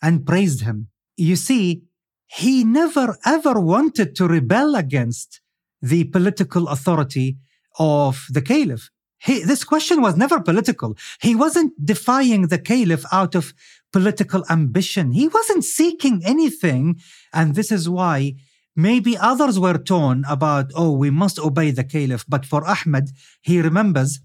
[0.00, 0.88] and praised him.
[1.16, 1.82] You see,
[2.26, 5.40] he never ever wanted to rebel against
[5.82, 7.36] the political authority
[7.78, 8.90] of the caliph.
[9.18, 10.96] He, this question was never political.
[11.20, 13.52] He wasn't defying the caliph out of
[13.92, 15.12] political ambition.
[15.12, 17.00] He wasn't seeking anything.
[17.32, 18.34] And this is why
[18.74, 22.24] maybe others were torn about, oh, we must obey the caliph.
[22.28, 23.10] But for Ahmed,
[23.42, 24.20] he remembers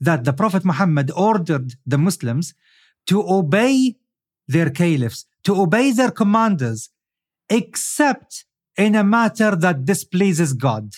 [0.00, 2.54] that the Prophet Muhammad ordered the Muslims
[3.06, 3.96] to obey
[4.48, 6.90] their caliphs, to obey their commanders,
[7.48, 8.44] except
[8.76, 10.94] in a matter that displeases God.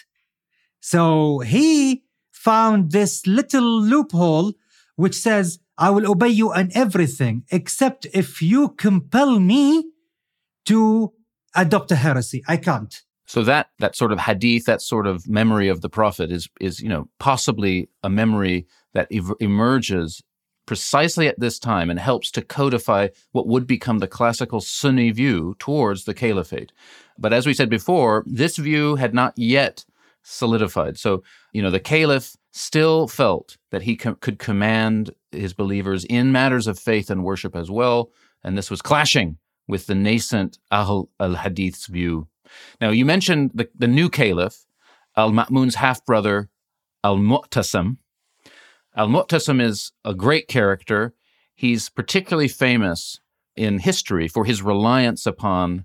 [0.80, 4.52] So he found this little loophole
[4.96, 9.84] which says, I will obey you in everything, except if you compel me
[10.66, 11.12] to
[11.54, 12.42] adopt a heresy.
[12.46, 13.02] I can't.
[13.26, 16.80] So that that sort of hadith, that sort of memory of the prophet is is
[16.80, 20.22] you know possibly a memory that ev- emerges
[20.66, 25.56] precisely at this time and helps to codify what would become the classical Sunni view
[25.58, 26.72] towards the caliphate.
[27.18, 29.84] But as we said before, this view had not yet
[30.22, 30.98] solidified.
[30.98, 36.33] So, you know, the caliph still felt that he co- could command his believers in
[36.33, 38.11] matters of faith and worship as well.
[38.42, 42.29] And this was clashing with the nascent Ahl al Hadith's view.
[42.81, 44.66] Now, you mentioned the, the new caliph,
[45.16, 46.51] Al Ma'mun's half brother,
[47.03, 47.99] Al Mu'tasim.
[48.97, 51.14] Al Mu'tasim is a great character.
[51.55, 53.20] He's particularly famous
[53.57, 55.85] in history for his reliance upon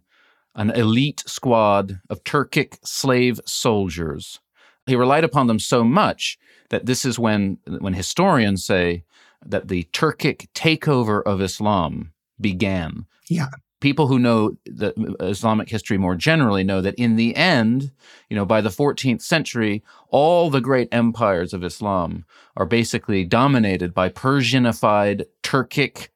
[0.56, 4.40] an elite squad of Turkic slave soldiers.
[4.86, 6.38] He relied upon them so much
[6.70, 9.04] that this is when, when historians say
[9.46, 13.06] that the Turkic takeover of Islam began.
[13.30, 13.50] Yeah
[13.80, 17.92] people who know the Islamic history more generally know that in the end,
[18.30, 22.26] you know, by the 14th century, all the great empires of Islam
[22.58, 26.10] are basically dominated by Persianified Turkic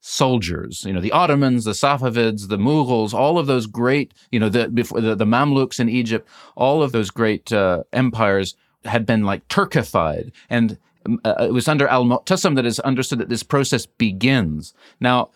[0.00, 0.84] soldiers.
[0.84, 4.68] You know, the Ottomans, the Safavids, the Mughals, all of those great, you know, the
[4.68, 8.54] before the, the Mamluks in Egypt, all of those great uh, empires
[8.84, 10.78] had been like Turkified and
[11.24, 14.74] uh, it was under al-Mu'tasim that is understood that this process begins.
[15.00, 15.30] Now,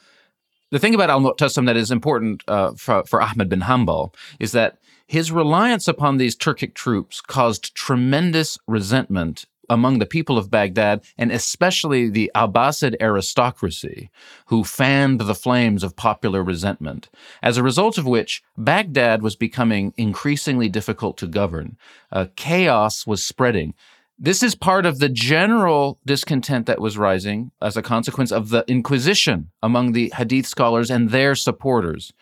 [0.71, 4.79] the thing about al-Mu'tasim that is important uh, for, for Ahmed bin Hanbal is that
[5.07, 11.33] his reliance upon these Turkic troops caused tremendous resentment among the people of Baghdad and
[11.33, 14.11] especially the Abbasid aristocracy,
[14.47, 17.09] who fanned the flames of popular resentment,
[17.43, 21.77] as a result of which Baghdad was becoming increasingly difficult to govern.
[22.13, 23.75] Uh, chaos was spreading.
[24.19, 28.65] This is part of the general discontent that was rising as a consequence of the
[28.69, 32.13] Inquisition among the Hadith scholars and their supporters.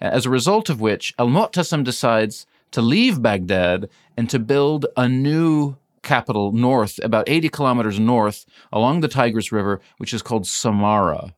[0.00, 5.08] As a result of which, Al Mu'tasim decides to leave Baghdad and to build a
[5.08, 11.34] new capital north, about 80 kilometers north along the Tigris River, which is called Samarra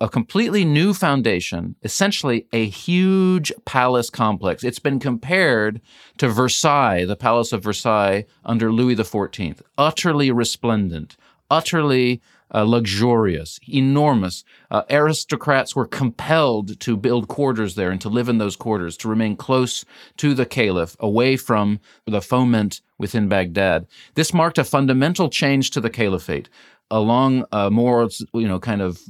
[0.00, 4.64] a completely new foundation, essentially a huge palace complex.
[4.64, 5.80] It's been compared
[6.18, 11.16] to Versailles, the Palace of Versailles under Louis XIV, utterly resplendent,
[11.50, 12.20] utterly
[12.52, 14.44] uh, luxurious, enormous.
[14.70, 19.08] Uh, aristocrats were compelled to build quarters there and to live in those quarters, to
[19.08, 19.84] remain close
[20.16, 23.86] to the caliph, away from the foment within Baghdad.
[24.14, 26.48] This marked a fundamental change to the caliphate
[26.90, 29.00] along a more, you know, kind of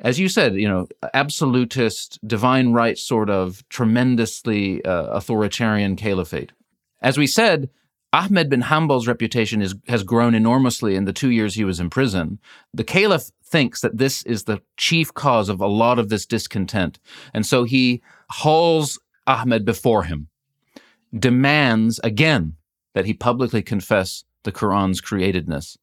[0.00, 6.52] as you said, you know, absolutist, divine right sort of tremendously uh, authoritarian caliphate.
[7.00, 7.68] As we said,
[8.12, 11.90] Ahmed bin Hanbal's reputation is, has grown enormously in the two years he was in
[11.90, 12.38] prison.
[12.72, 16.98] The caliph thinks that this is the chief cause of a lot of this discontent.
[17.34, 20.28] And so he hauls Ahmed before him,
[21.16, 22.54] demands again
[22.94, 25.76] that he publicly confess the Quran's createdness.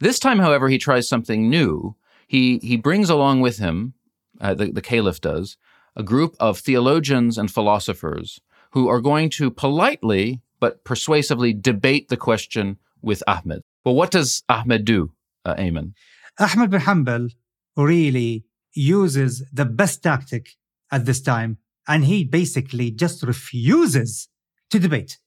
[0.00, 1.94] This time, however, he tries something new
[2.26, 3.94] he he brings along with him,
[4.40, 5.56] uh, the, the caliph does,
[5.94, 8.40] a group of theologians and philosophers
[8.72, 13.62] who are going to politely but persuasively debate the question with Ahmed.
[13.84, 15.12] Well, what does Ahmed do,
[15.44, 15.94] uh, Aimen?
[16.38, 17.30] Ahmed bin Hanbal
[17.76, 20.50] really uses the best tactic
[20.90, 24.28] at this time, and he basically just refuses
[24.70, 25.18] to debate.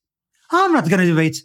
[0.51, 1.37] I'm not going to debate.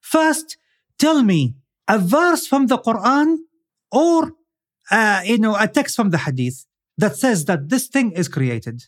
[0.00, 0.56] First,
[0.98, 1.54] tell me
[1.88, 3.38] a verse from the Quran
[3.90, 4.32] or
[4.90, 6.66] uh, you know, a text from the hadith
[6.98, 8.84] that says that this thing is created.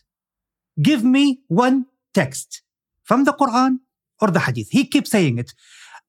[0.81, 2.61] Give me one text
[3.03, 3.79] from the Quran
[4.21, 4.69] or the hadith.
[4.71, 5.53] He keeps saying it.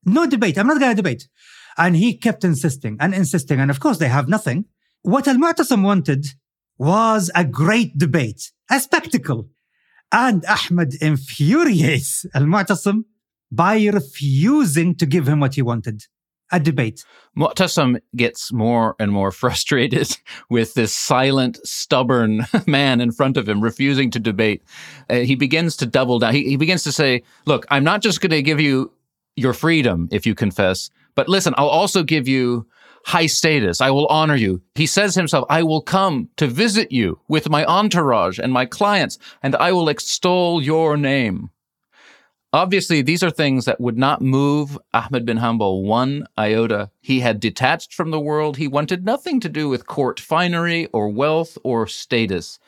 [0.05, 0.59] No debate.
[0.59, 1.29] I'm not going to debate.
[1.77, 3.59] And he kept insisting and insisting.
[3.61, 4.67] And of course, they have nothing.
[5.03, 6.27] What Al Mu'tasim wanted
[6.79, 9.49] was a great debate, a spectacle.
[10.13, 13.05] And Ahmed infuriates Al Mu'tasim
[13.51, 16.05] by refusing to give him what he wanted
[16.55, 17.05] a debate.
[17.37, 20.17] Mu'tasim gets more and more frustrated
[20.49, 24.63] with this silent, stubborn man in front of him refusing to debate.
[25.11, 26.33] Uh, he begins to double down.
[26.33, 28.93] He, he begins to say, Look, I'm not just going to give you
[29.37, 30.91] your freedom if you confess.
[31.17, 32.67] But listen, I'll also give you
[33.05, 33.81] high status.
[33.81, 34.63] I will honor you.
[34.75, 39.19] He says himself, I will come to visit you with my entourage and my clients,
[39.43, 41.51] and I will extol your name.
[42.55, 46.89] Obviously, these are things that would not move Ahmed bin Hanbal one iota.
[47.01, 48.59] He had detached from the world.
[48.59, 52.61] He wanted nothing to do with court finery or wealth or status.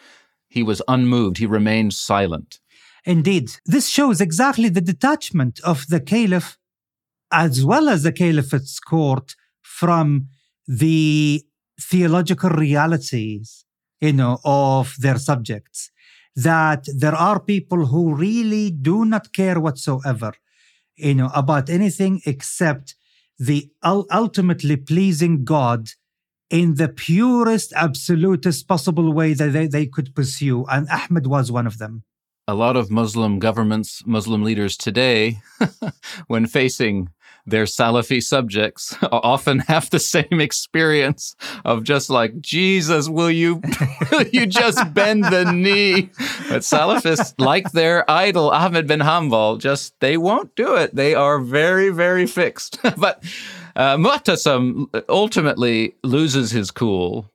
[0.49, 1.39] He was unmoved.
[1.39, 2.59] He remained silent.
[3.05, 6.59] Indeed, this shows exactly the detachment of the caliph
[7.31, 10.31] as well as the caliphate's court from
[10.67, 11.45] the
[11.81, 13.65] theological realities
[14.01, 15.93] you know of their subjects
[16.37, 20.33] that there are people who really do not care whatsoever
[20.97, 22.95] you know about anything except
[23.39, 25.91] the ultimately pleasing god
[26.51, 31.67] in the purest absolutist possible way that they, they could pursue and ahmed was one
[31.67, 32.05] of them.
[32.49, 35.41] A lot of muslim governments muslim leaders today
[36.29, 37.09] when facing
[37.47, 43.63] their Salafi subjects often have the same experience of just like, Jesus, will you,
[44.11, 46.11] will you just bend the knee?
[46.49, 50.95] But Salafists, like their idol, Ahmed bin Hanbal, just, they won't do it.
[50.95, 52.79] They are very, very fixed.
[52.97, 53.23] but
[53.77, 57.31] uh, Mu'tasim ultimately loses his cool,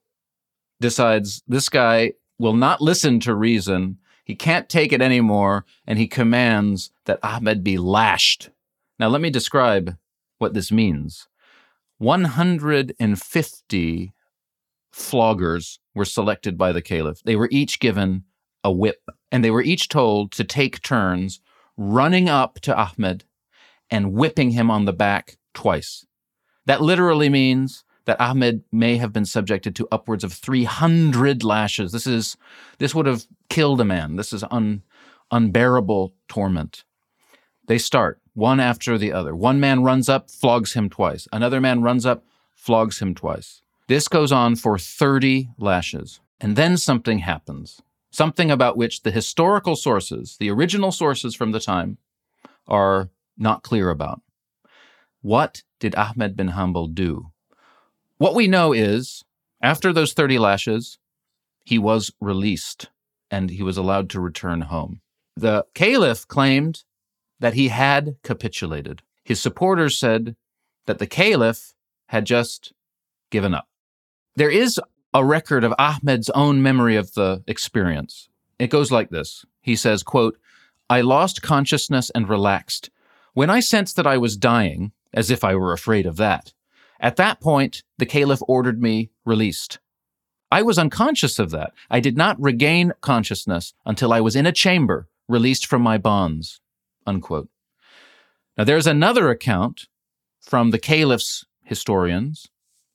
[0.81, 3.97] decides this guy will not listen to reason.
[4.25, 8.49] He can't take it anymore, and he commands that Ahmed be lashed.
[8.99, 9.97] Now, let me describe
[10.41, 11.27] what this means.
[11.99, 14.13] 150
[14.93, 17.21] floggers were selected by the caliph.
[17.23, 18.23] They were each given
[18.63, 21.39] a whip, and they were each told to take turns
[21.77, 23.25] running up to Ahmed
[23.89, 26.05] and whipping him on the back twice.
[26.65, 31.91] That literally means that Ahmed may have been subjected to upwards of 300 lashes.
[31.91, 32.35] This is
[32.79, 34.15] this would have killed a man.
[34.15, 34.81] This is un,
[35.31, 36.83] unbearable torment.
[37.67, 39.35] They start one after the other.
[39.35, 41.27] One man runs up, flogs him twice.
[41.31, 42.23] Another man runs up,
[42.55, 43.61] flogs him twice.
[43.87, 46.19] This goes on for 30 lashes.
[46.39, 47.81] And then something happens.
[48.09, 51.97] Something about which the historical sources, the original sources from the time,
[52.67, 54.21] are not clear about.
[55.21, 57.31] What did Ahmed bin Hanbal do?
[58.17, 59.23] What we know is,
[59.61, 60.97] after those 30 lashes,
[61.63, 62.89] he was released
[63.29, 65.01] and he was allowed to return home.
[65.35, 66.83] The caliph claimed
[67.41, 69.01] that he had capitulated.
[69.23, 70.35] His supporters said
[70.85, 71.73] that the caliph
[72.07, 72.71] had just
[73.29, 73.67] given up.
[74.35, 74.79] There is
[75.13, 78.29] a record of Ahmed's own memory of the experience.
[78.59, 79.43] It goes like this.
[79.59, 80.37] He says, quote,
[80.89, 82.89] I lost consciousness and relaxed.
[83.33, 86.53] When I sensed that I was dying, as if I were afraid of that,
[86.99, 89.79] at that point, the caliph ordered me released.
[90.51, 91.71] I was unconscious of that.
[91.89, 96.61] I did not regain consciousness until I was in a chamber, released from my bonds
[97.05, 97.49] unquote.
[98.57, 99.87] Now, there's another account
[100.41, 102.47] from the caliph's historians,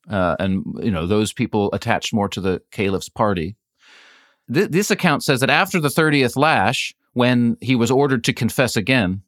[0.08, 3.56] uh, and you know those people attached more to the caliph's party.
[4.52, 8.76] Th- this account says that after the thirtieth lash, when he was ordered to confess
[8.76, 9.22] again,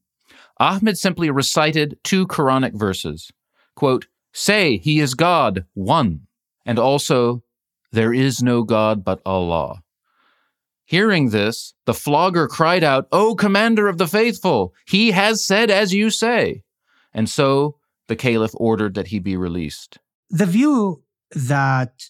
[0.59, 3.31] Ahmed simply recited two Quranic verses.
[3.75, 6.27] Quote, Say, He is God, one,
[6.67, 7.43] and also,
[7.93, 9.83] There is no God but Allah.
[10.89, 15.93] Hearing this, the flogger cried out, O commander of the faithful, he has said as
[15.93, 16.63] you say.
[17.13, 17.77] And so
[18.07, 19.99] the caliph ordered that he be released.
[20.31, 22.05] The view that,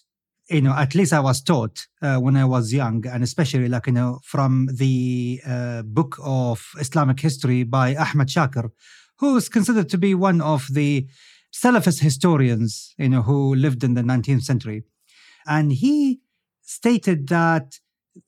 [0.49, 3.87] you know, at least I was taught uh, when I was young, and especially like,
[3.87, 8.71] you know, from the uh, book of Islamic history by Ahmad Shakir,
[9.17, 11.05] who is considered to be one of the
[11.51, 14.83] Salafist historians, you know, who lived in the 19th century.
[15.45, 16.21] And he
[16.61, 17.79] stated that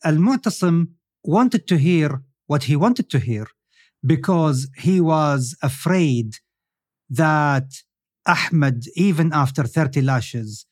[0.05, 0.89] Mu'tasim
[1.23, 3.47] wanted to hear what he wanted to hear
[4.05, 6.37] because he was afraid
[7.09, 7.67] that
[8.25, 10.65] Ahmed, even after 30 lashes,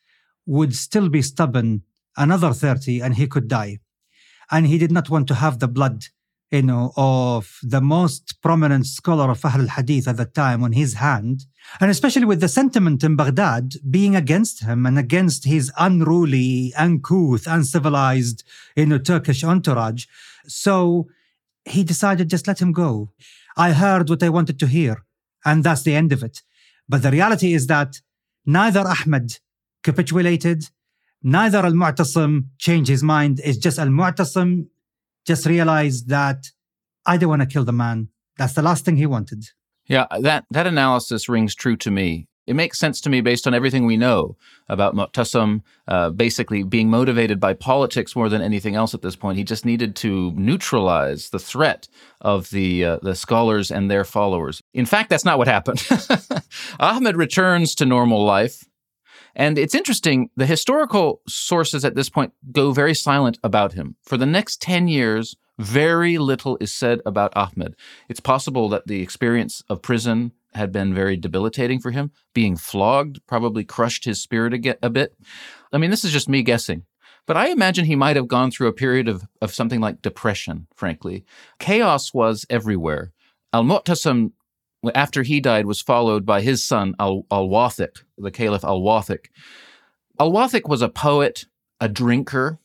[0.45, 1.83] would still be stubborn
[2.17, 3.79] another 30 and he could die.
[4.51, 6.05] And he did not want to have the blood
[6.51, 10.95] you know, of the most prominent scholar of Ahl al-Hadith at the time on his
[10.95, 11.45] hand,
[11.79, 17.45] and especially with the sentiment in Baghdad being against him and against his unruly, uncouth,
[17.45, 18.43] uncivilized,
[18.75, 20.05] you know, Turkish entourage.
[20.47, 21.07] So
[21.65, 23.11] he decided just let him go.
[23.55, 25.05] I heard what I wanted to hear,
[25.45, 26.41] and that's the end of it.
[26.87, 28.01] But the reality is that
[28.45, 29.37] neither Ahmed
[29.83, 30.69] capitulated,
[31.21, 33.39] neither Al-Mu'tasim changed his mind.
[33.43, 34.67] It's just Al-Mu'tasim
[35.29, 36.47] just realized that
[37.05, 38.09] I don't want to kill the man.
[38.39, 39.45] That's the last thing he wanted.
[39.85, 42.25] Yeah, that that analysis rings true to me.
[42.47, 44.35] It makes sense to me based on everything we know
[44.67, 49.37] about Mu'tasim, uh, basically being motivated by politics more than anything else at this point.
[49.37, 51.87] He just needed to neutralize the threat
[52.21, 54.61] of the uh, the scholars and their followers.
[54.73, 55.87] In fact, that's not what happened.
[56.79, 58.68] Ahmed returns to normal life.
[59.39, 63.95] And it's interesting, the historical sources at this point go very silent about him.
[64.03, 67.77] For the next 10 years, very little is said about Ahmed.
[68.09, 72.11] It's possible that the experience of prison had been very debilitating for him.
[72.33, 75.15] Being flogged probably crushed his spirit a, bit.
[75.71, 76.83] I mean, this is just me guessing.
[77.25, 80.67] But I imagine he might have gone through a period of, of something like depression,
[80.75, 81.23] frankly.
[81.59, 83.13] Chaos was everywhere.
[83.53, 84.33] Al Mu'tasim,
[84.93, 89.25] after he died, was followed by his son, Al Wathiq, the Caliph Al Wathiq.
[90.19, 91.45] Al Wathiq was a poet,
[91.79, 92.59] a drinker,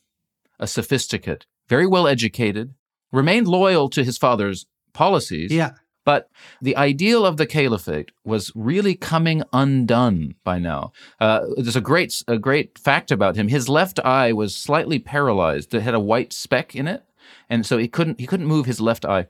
[0.59, 2.73] a sophisticate, very well educated,
[3.11, 5.51] remained loyal to his father's policies.
[5.51, 5.71] Yeah.
[6.05, 6.29] But
[6.61, 10.91] the ideal of the caliphate was really coming undone by now.
[11.19, 13.47] Uh, there's a great, a great fact about him.
[13.47, 15.73] His left eye was slightly paralyzed.
[15.73, 17.03] It had a white speck in it,
[17.49, 19.27] and so he couldn't he couldn't move his left eye.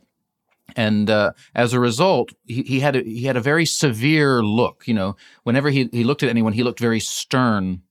[0.75, 4.87] And uh, as a result, he, he had a, he had a very severe look.
[4.87, 7.81] You know, whenever he, he looked at anyone, he looked very stern.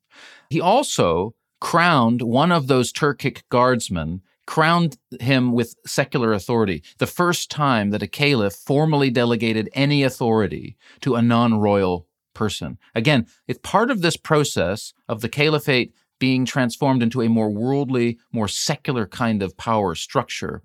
[0.51, 7.51] He also crowned one of those Turkic guardsmen crowned him with secular authority, the first
[7.51, 12.79] time that a caliph formally delegated any authority to a non royal person.
[12.95, 18.19] Again, it's part of this process of the caliphate being transformed into a more worldly,
[18.33, 20.63] more secular kind of power structure.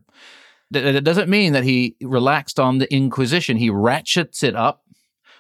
[0.74, 3.58] It doesn't mean that he relaxed on the Inquisition.
[3.58, 4.84] He ratchets it up,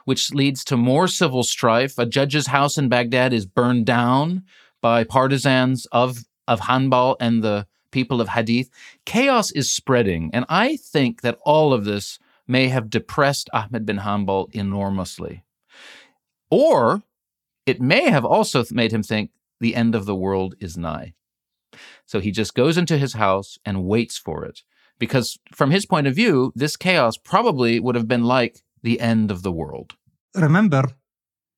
[0.05, 1.97] which leads to more civil strife.
[1.97, 4.43] A judge's house in Baghdad is burned down
[4.82, 8.69] by partisans of, of Hanbal and the people of Hadith,
[9.05, 10.30] chaos is spreading.
[10.34, 15.43] And I think that all of this may have depressed Ahmed bin Hanbal enormously.
[16.49, 17.03] Or
[17.65, 21.13] it may have also made him think the end of the world is nigh.
[22.05, 24.63] So he just goes into his house and waits for it.
[24.99, 29.31] Because from his point of view, this chaos probably would have been like the end
[29.31, 29.93] of the world.
[30.35, 30.91] Remember,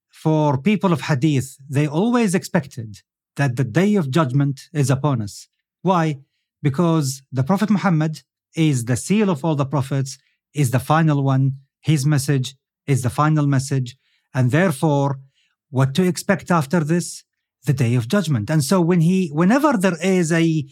[0.10, 3.00] for people of Hadith, they always expected
[3.36, 5.48] that the day of judgment is upon us.
[5.82, 6.20] Why?
[6.62, 8.22] Because the Prophet Muhammad
[8.56, 10.18] is the seal of all the prophets,
[10.54, 11.54] is the final one.
[11.80, 13.98] His message is the final message.
[14.34, 15.20] And therefore,
[15.70, 17.24] what to expect after this?
[17.66, 18.50] The day of judgment.
[18.50, 20.66] And so when he, whenever there is a,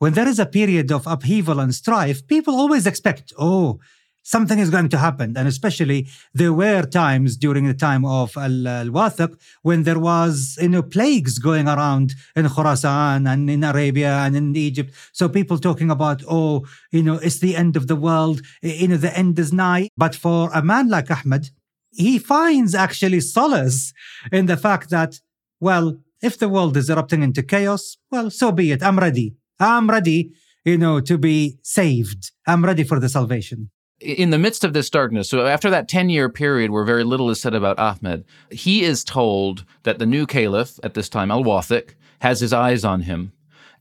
[0.00, 3.78] when there is a period of upheaval and strife, people always expect, oh,
[4.22, 5.36] something is going to happen.
[5.36, 10.82] And especially there were times during the time of Al-Wathiq when there was, you know,
[10.82, 14.94] plagues going around in Khurasan and in Arabia and in Egypt.
[15.12, 18.40] So people talking about, oh, you know, it's the end of the world.
[18.62, 19.88] You know, the end is nigh.
[19.98, 21.50] But for a man like Ahmed,
[21.92, 23.92] he finds actually solace
[24.32, 25.20] in the fact that,
[25.60, 28.82] well, if the world is erupting into chaos, well, so be it.
[28.82, 29.34] I'm ready.
[29.60, 30.32] I'm ready,
[30.64, 32.32] you know, to be saved.
[32.46, 36.08] I'm ready for the salvation in the midst of this darkness, so after that 10
[36.08, 40.26] year period where very little is said about Ahmed, he is told that the new
[40.26, 41.90] caliph at this time, Al Wathiq,
[42.20, 43.32] has his eyes on him.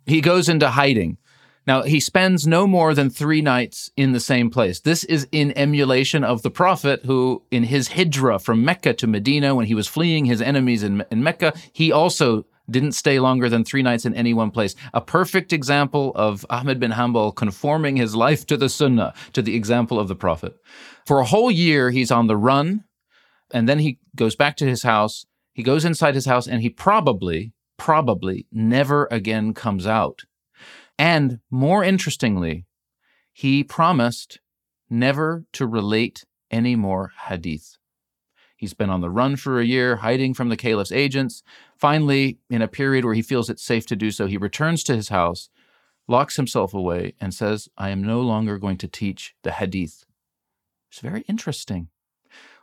[0.05, 1.17] He goes into hiding.
[1.67, 4.80] Now, he spends no more than three nights in the same place.
[4.80, 9.53] This is in emulation of the Prophet who, in his hijrah from Mecca to Medina,
[9.53, 13.63] when he was fleeing his enemies in, in Mecca, he also didn't stay longer than
[13.63, 14.76] three nights in any one place.
[14.93, 19.55] A perfect example of Ahmed bin Hanbal conforming his life to the Sunnah, to the
[19.55, 20.55] example of the Prophet.
[21.05, 22.84] For a whole year, he's on the run,
[23.51, 25.26] and then he goes back to his house.
[25.53, 30.24] He goes inside his house, and he probably, probably never again comes out.
[30.97, 32.65] And more interestingly,
[33.34, 34.39] he promised
[34.89, 37.78] never to relate any more hadith.
[38.60, 41.43] He's been on the run for a year, hiding from the caliph's agents.
[41.78, 44.97] Finally, in a period where he feels it's safe to do so, he returns to
[44.97, 45.47] his house,
[46.10, 50.03] locks himself away, and says, I am no longer going to teach the hadith.
[50.91, 51.88] It's very interesting.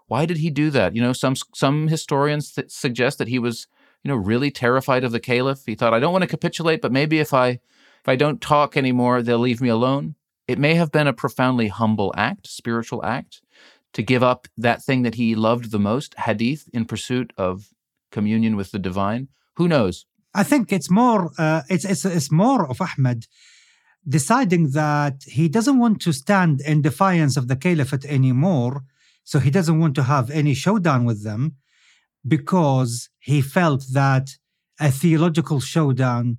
[0.06, 0.94] Why did he do that?
[0.94, 3.66] You know, some some historians th- suggest that he was,
[4.04, 5.62] you know, really terrified of the caliph.
[5.64, 8.76] He thought, I don't want to capitulate, but maybe if I if I don't talk
[8.76, 10.14] anymore, they'll leave me alone.
[10.46, 13.40] It may have been a profoundly humble act, spiritual act
[13.92, 17.68] to give up that thing that he loved the most, hadith, in pursuit of
[18.10, 19.28] communion with the divine?
[19.54, 20.06] Who knows?
[20.34, 23.26] I think it's more uh, it's, it's it's more of Ahmed
[24.08, 28.84] deciding that he doesn't want to stand in defiance of the caliphate anymore,
[29.24, 31.56] so he doesn't want to have any showdown with them
[32.26, 34.36] because he felt that
[34.78, 36.38] a theological showdown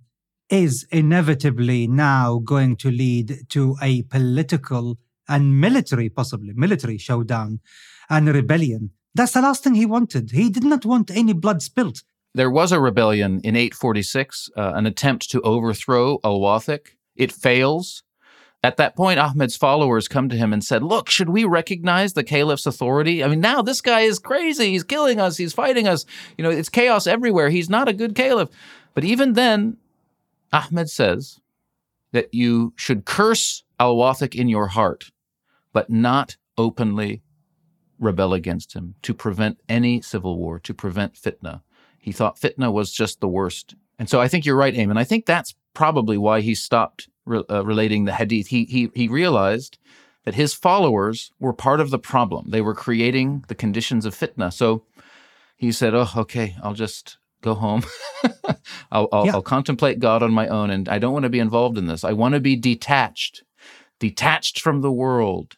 [0.50, 7.60] is inevitably now going to lead to a political and military, possibly military showdown
[8.10, 8.92] and rebellion.
[9.14, 10.32] That's the last thing he wanted.
[10.32, 12.02] He did not want any blood spilled.
[12.34, 16.90] There was a rebellion in 846, uh, an attempt to overthrow Al Wathiq.
[17.16, 18.04] It fails.
[18.64, 22.24] At that point, Ahmed's followers come to him and said, Look, should we recognize the
[22.24, 23.24] caliph's authority?
[23.24, 24.72] I mean, now this guy is crazy.
[24.72, 25.38] He's killing us.
[25.38, 26.06] He's fighting us.
[26.38, 27.50] You know, it's chaos everywhere.
[27.50, 28.50] He's not a good caliph.
[28.94, 29.78] But even then,
[30.52, 31.40] Ahmed says
[32.12, 35.12] that you should curse Al Wathiq in your heart,
[35.78, 37.22] but not openly
[38.00, 41.62] rebel against him to prevent any civil war, to prevent fitna.
[42.00, 43.76] He thought fitna was just the worst.
[44.00, 44.98] And so I think you're right, Aimen.
[44.98, 48.48] I think that's probably why he stopped re- uh, relating the hadith.
[48.48, 49.78] He, he, he realized
[50.26, 52.50] that his followers were part of the problem.
[52.50, 54.52] They were creating the conditions of fitna.
[54.52, 54.84] So
[55.58, 57.84] he said, Oh, okay, I'll just go home.
[58.92, 59.34] I'll, I'll, yeah.
[59.34, 60.72] I'll contemplate God on my own.
[60.72, 62.04] And I don't want to be involved in this.
[62.04, 63.44] I want to be detached,
[64.00, 65.56] detached from the world.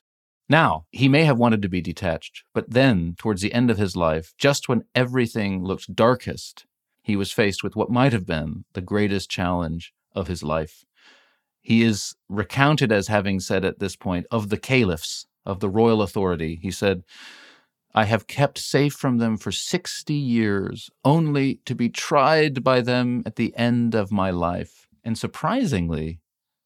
[0.50, 3.96] Now, he may have wanted to be detached, but then, towards the end of his
[3.96, 6.66] life, just when everything looked darkest,
[7.04, 10.86] he was faced with what might have been the greatest challenge of his life.
[11.62, 16.02] He is recounted as having said at this point of the caliphs, of the royal
[16.02, 17.04] authority, he said,
[17.94, 23.24] I have kept safe from them for 60 years, only to be tried by them
[23.26, 24.88] at the end of my life.
[25.04, 26.20] And surprisingly,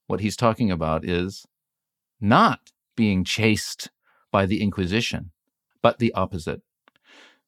[0.07, 1.45] what he's talking about is
[2.19, 3.89] not being chased
[4.31, 5.31] by the Inquisition,
[5.81, 6.61] but the opposite.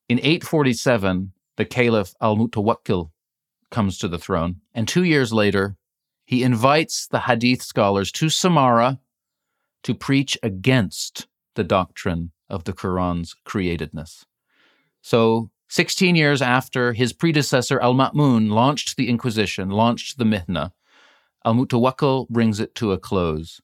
[0.07, 3.11] In 847, the Caliph al Mutawakkil
[3.71, 5.77] comes to the throne, and two years later,
[6.25, 8.99] he invites the Hadith scholars to Samarra
[9.83, 14.25] to preach against the doctrine of the Quran's createdness.
[15.01, 20.71] So, 16 years after his predecessor Al Ma'mun launched the Inquisition, launched the Mihna,
[21.43, 23.61] Al Mutawakkil brings it to a close.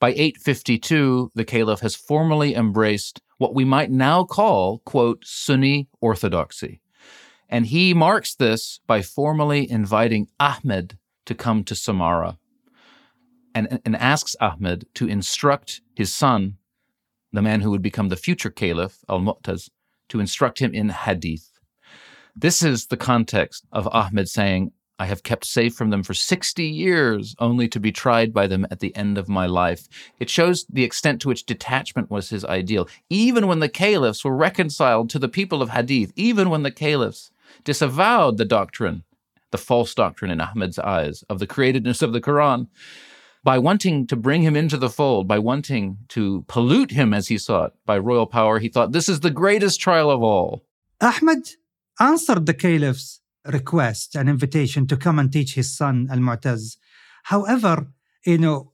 [0.00, 6.80] By 852, the Caliph has formally embraced what we might now call, quote, Sunni orthodoxy.
[7.48, 12.38] And he marks this by formally inviting Ahmed to come to Samarra
[13.54, 16.56] and, and asks Ahmed to instruct his son,
[17.32, 19.70] the man who would become the future caliph, Al Mu'taz,
[20.08, 21.50] to instruct him in hadith.
[22.36, 26.64] This is the context of Ahmed saying, I have kept safe from them for 60
[26.64, 29.88] years, only to be tried by them at the end of my life.
[30.20, 32.88] It shows the extent to which detachment was his ideal.
[33.10, 37.32] Even when the caliphs were reconciled to the people of Hadith, even when the caliphs
[37.64, 39.02] disavowed the doctrine
[39.54, 42.66] the false doctrine in Ahmed's eyes of the createdness of the Quran.
[43.44, 47.36] By wanting to bring him into the fold, by wanting to pollute him as he
[47.36, 50.64] it by royal power, he thought this is the greatest trial of all.
[51.00, 51.50] Ahmed
[52.00, 56.76] answered the caliph's request an invitation to come and teach his son Al Mu'taz.
[57.24, 57.88] However,
[58.24, 58.72] you know,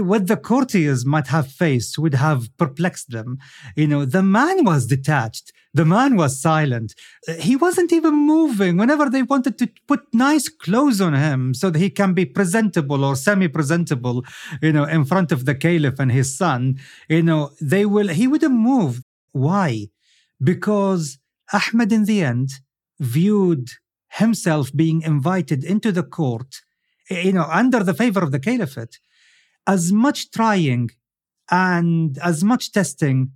[0.00, 3.38] what the courtiers might have faced would have perplexed them.
[3.76, 5.52] You know, the man was detached.
[5.72, 6.94] The man was silent.
[7.38, 11.78] He wasn't even moving whenever they wanted to put nice clothes on him so that
[11.78, 14.24] he can be presentable or semi-presentable,
[14.60, 16.78] you know, in front of the caliph and his son.
[17.08, 19.02] You know, they will, he wouldn't move.
[19.32, 19.88] Why?
[20.42, 21.18] Because
[21.50, 22.50] Ahmed in the end
[23.00, 23.70] viewed
[24.14, 26.60] himself being invited into the court,
[27.10, 28.98] eh, you know, under the favor of the caliphate
[29.66, 30.90] as much trying
[31.50, 33.32] and as much testing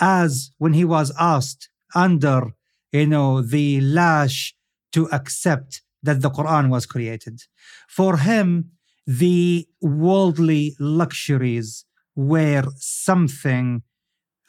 [0.00, 2.54] as when he was asked under
[2.92, 4.54] you know the lash
[4.92, 7.42] to accept that the quran was created.
[7.88, 8.70] For him
[9.06, 11.84] the worldly luxuries
[12.14, 13.82] were something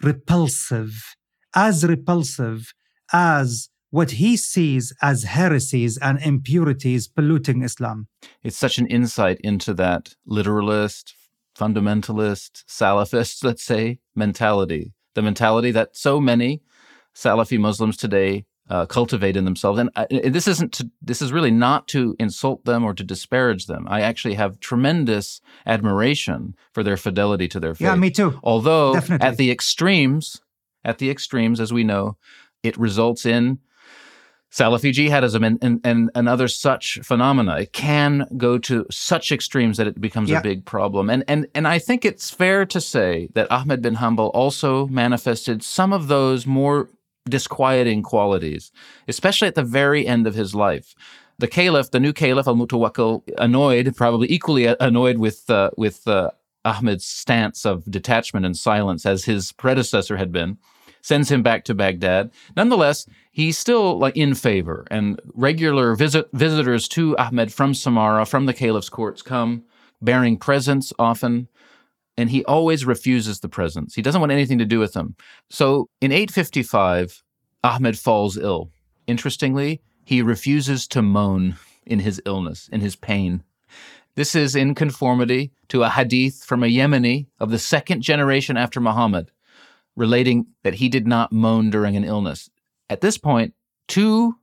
[0.01, 1.15] repulsive
[1.55, 2.73] as repulsive
[3.11, 8.07] as what he sees as heresies and impurities polluting Islam.
[8.41, 11.13] It's such an insight into that literalist,
[11.57, 14.93] fundamentalist, Salafist, let's say, mentality.
[15.13, 16.63] The mentality that so many
[17.13, 19.77] Salafi Muslims today uh, cultivate in themselves.
[19.77, 23.65] And uh, this isn't to, this is really not to insult them or to disparage
[23.65, 23.85] them.
[23.89, 27.85] I actually have tremendous admiration for their fidelity to their faith.
[27.85, 28.39] Yeah, me too.
[28.43, 29.27] Although Definitely.
[29.27, 30.39] at the extremes,
[30.85, 32.15] at the extremes, as we know,
[32.63, 33.59] it results in
[34.51, 37.59] Salafi jihadism and, and, and, and other such phenomena.
[37.59, 40.39] It can go to such extremes that it becomes yeah.
[40.39, 41.09] a big problem.
[41.09, 45.63] And, and, and I think it's fair to say that Ahmed bin Hanbal also manifested
[45.63, 46.89] some of those more
[47.29, 48.71] disquieting qualities,
[49.07, 50.95] especially at the very end of his life.
[51.39, 56.31] The caliph, the new caliph, al Mutawakkil, annoyed, probably equally annoyed with, uh, with uh,
[56.65, 60.57] Ahmed's stance of detachment and silence as his predecessor had been,
[61.01, 62.31] sends him back to Baghdad.
[62.55, 68.45] Nonetheless, he's still like in favor, and regular visit visitors to Ahmed from Samarra, from
[68.45, 69.63] the caliph's courts, come
[70.01, 71.47] bearing presents often.
[72.17, 73.95] and he always refuses the presents.
[73.95, 75.15] He doesn't want anything to do with them.
[75.49, 77.23] So in 855,
[77.63, 78.69] Ahmed falls ill.
[79.07, 81.55] Interestingly, he refuses to moan
[81.85, 83.43] in his illness, in his pain.
[84.15, 88.81] This is in conformity to a hadith from a Yemeni of the second generation after
[88.81, 89.31] Muhammad,
[89.95, 92.49] relating that he did not moan during an illness.
[92.91, 93.53] At this point,
[93.87, 94.35] two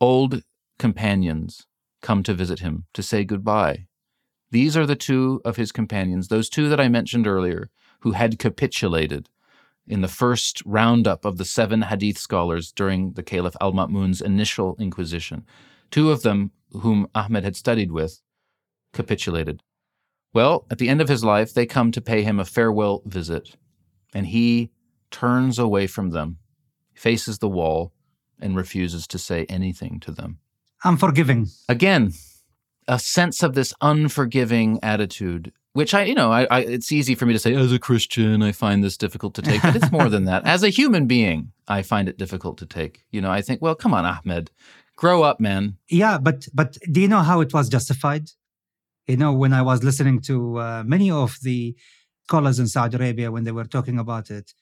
[0.00, 0.44] old
[0.78, 1.66] companions
[2.00, 3.88] come to visit him to say goodbye.
[4.52, 7.68] These are the two of his companions, those two that I mentioned earlier,
[8.02, 9.28] who had capitulated
[9.88, 14.76] in the first roundup of the seven hadith scholars during the Caliph al Ma'mun's initial
[14.78, 15.44] inquisition.
[15.90, 18.22] Two of them, whom Ahmed had studied with,
[18.92, 19.64] capitulated.
[20.32, 23.56] Well, at the end of his life, they come to pay him a farewell visit,
[24.14, 24.70] and he
[25.10, 26.38] turns away from them,
[27.00, 27.92] faces the wall,
[28.40, 30.38] and refuses to say anything to them.
[30.84, 31.48] Unforgiving.
[31.68, 32.12] Again,
[32.88, 37.26] a sense of this unforgiving attitude which I, you know, I, I, it's easy for
[37.26, 40.08] me to say as a Christian, I find this difficult to take, but it's more
[40.08, 40.44] than that.
[40.54, 43.04] As a human being, I find it difficult to take.
[43.12, 44.50] You know, I think, well, come on, Ahmed,
[44.96, 45.76] grow up, man.
[45.88, 48.30] Yeah, but but do you know how it was justified?
[49.06, 51.76] You know, when I was listening to uh, many of the
[52.24, 54.52] scholars in Saudi Arabia when they were talking about it,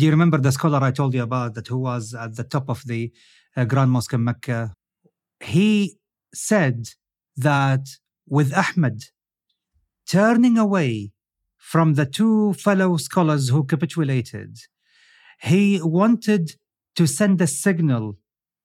[0.00, 2.70] do you remember the scholar I told you about that who was at the top
[2.70, 3.12] of the
[3.54, 4.72] uh, Grand Mosque in Mecca?
[5.40, 5.98] He
[6.32, 6.88] said
[7.36, 7.84] that
[8.26, 9.02] with Ahmed
[10.08, 11.12] turning away
[11.58, 14.56] from the two fellow scholars who capitulated,
[15.42, 16.52] he wanted
[16.96, 18.16] to send a signal,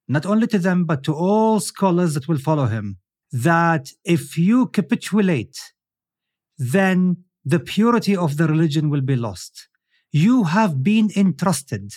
[0.07, 2.97] not only to them, but to all scholars that will follow him,
[3.33, 5.57] that if you capitulate,
[6.57, 9.67] then the purity of the religion will be lost.
[10.11, 11.93] You have been entrusted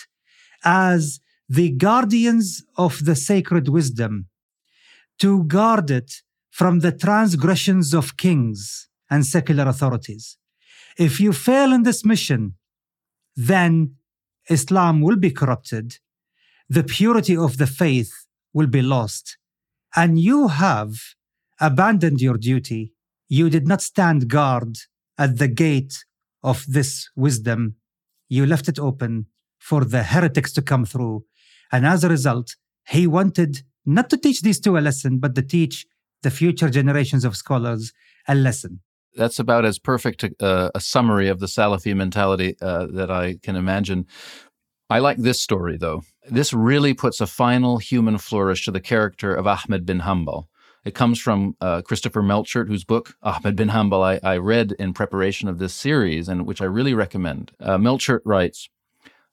[0.63, 4.27] as the guardians of the sacred wisdom
[5.19, 10.37] to guard it from the transgressions of kings and secular authorities.
[10.97, 12.55] If you fail in this mission,
[13.35, 13.95] then
[14.49, 15.97] Islam will be corrupted,
[16.67, 19.37] the purity of the faith will be lost,
[19.95, 20.91] and you have
[21.59, 22.93] abandoned your duty.
[23.27, 24.77] You did not stand guard
[25.17, 26.03] at the gate
[26.43, 27.75] of this wisdom.
[28.29, 29.25] You left it open
[29.57, 31.25] for the heretics to come through.
[31.71, 32.55] And as a result,
[32.87, 35.85] he wanted not to teach these two a lesson, but to teach
[36.23, 37.91] the future generations of scholars
[38.27, 38.81] a lesson
[39.15, 43.55] that's about as perfect a, a summary of the Salafi mentality uh, that I can
[43.55, 44.07] imagine.
[44.89, 46.01] I like this story, though.
[46.29, 50.45] This really puts a final human flourish to the character of Ahmed bin Hanbal.
[50.89, 54.91] It comes from uh, Christopher Melchert, whose book, Ahmed bin Hanbal, I, I, read in
[54.91, 57.51] preparation of this series, and which I really recommend.
[57.59, 58.69] Uh, Melchert writes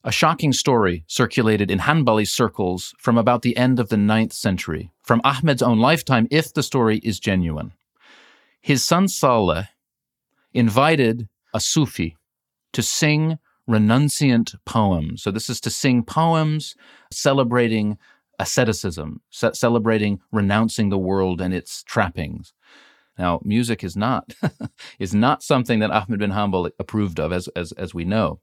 [0.05, 4.91] A shocking story circulated in Hanbali circles from about the end of the ninth century,
[5.03, 7.73] from Ahmed's own lifetime, if the story is genuine.
[8.61, 9.69] His son Saleh
[10.53, 12.19] invited a Sufi
[12.75, 15.23] to sing renunciant poems.
[15.23, 16.75] So, this is to sing poems
[17.11, 17.97] celebrating
[18.39, 22.53] asceticism, ce- celebrating renouncing the world and its trappings.
[23.19, 24.35] Now, music is not
[24.99, 28.41] is not something that Ahmed bin Hanbal approved of, as, as, as we know.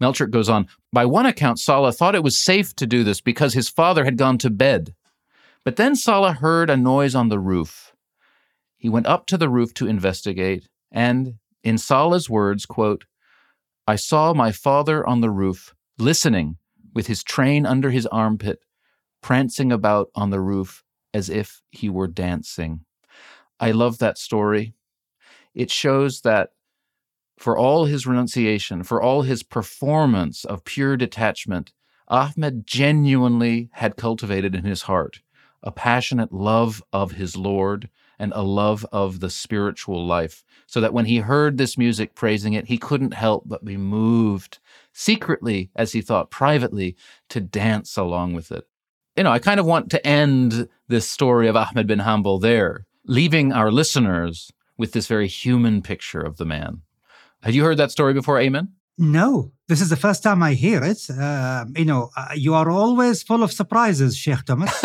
[0.00, 3.54] Melchert goes on By one account, Salah thought it was safe to do this because
[3.54, 4.94] his father had gone to bed.
[5.64, 7.92] But then Salah heard a noise on the roof.
[8.76, 11.34] He went up to the roof to investigate, and,
[11.64, 13.04] in Salah's words, quote,
[13.86, 16.58] I saw my father on the roof, listening,
[16.94, 18.60] with his train under his armpit,
[19.20, 22.80] prancing about on the roof as if he were dancing.
[23.60, 24.74] I love that story.
[25.54, 26.50] It shows that
[27.38, 31.72] for all his renunciation, for all his performance of pure detachment,
[32.08, 35.20] Ahmed genuinely had cultivated in his heart
[35.62, 37.88] a passionate love of his Lord
[38.18, 42.52] and a love of the spiritual life, so that when he heard this music praising
[42.52, 44.58] it, he couldn't help but be moved
[44.92, 46.96] secretly, as he thought privately,
[47.28, 48.66] to dance along with it.
[49.18, 52.86] You know, I kind of want to end this story of Ahmed bin Hanbal there,
[53.04, 56.82] leaving our listeners with this very human picture of the man.
[57.42, 58.74] Had you heard that story before, Aimen?
[58.96, 61.10] No, this is the first time I hear it.
[61.10, 64.84] Uh, you know, uh, you are always full of surprises, Sheikh Thomas.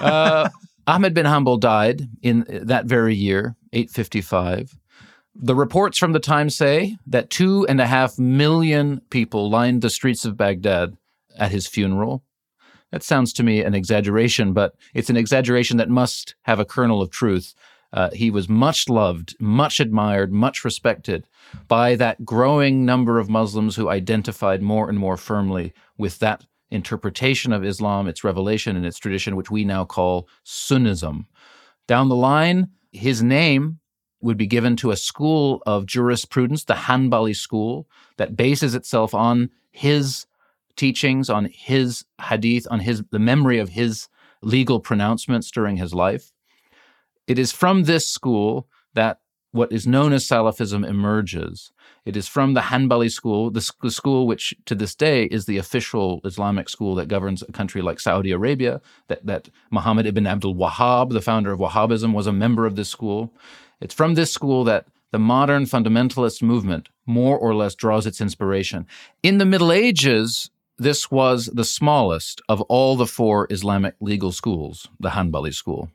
[0.00, 0.48] uh,
[0.86, 4.78] Ahmed bin Hanbal died in that very year, 855.
[5.34, 9.90] The reports from the time say that two and a half million people lined the
[9.90, 10.96] streets of Baghdad
[11.36, 12.22] at his funeral.
[12.92, 17.00] That sounds to me an exaggeration, but it's an exaggeration that must have a kernel
[17.00, 17.54] of truth.
[17.92, 21.26] Uh, he was much loved, much admired, much respected
[21.66, 27.52] by that growing number of Muslims who identified more and more firmly with that interpretation
[27.52, 31.26] of Islam, its revelation, and its tradition, which we now call Sunnism.
[31.88, 33.80] Down the line, his name
[34.20, 37.88] would be given to a school of jurisprudence, the Hanbali school,
[38.18, 40.26] that bases itself on his
[40.76, 44.08] teachings, on his hadith, on his the memory of his
[44.42, 46.32] legal pronouncements during his life.
[47.26, 49.20] It is from this school that
[49.52, 51.72] what is known as Salafism emerges.
[52.04, 56.20] It is from the Hanbali school, the, school which to this day is the official
[56.24, 61.10] Islamic school that governs a country like Saudi Arabia, that, that Muhammad ibn Abdul Wahhab,
[61.10, 63.34] the founder of Wahhabism, was a member of this school.
[63.80, 68.86] It's from this school that the modern fundamentalist movement more or less draws its inspiration.
[69.22, 70.50] In the Middle Ages,
[70.80, 75.90] this was the smallest of all the four Islamic legal schools, the Hanbali school.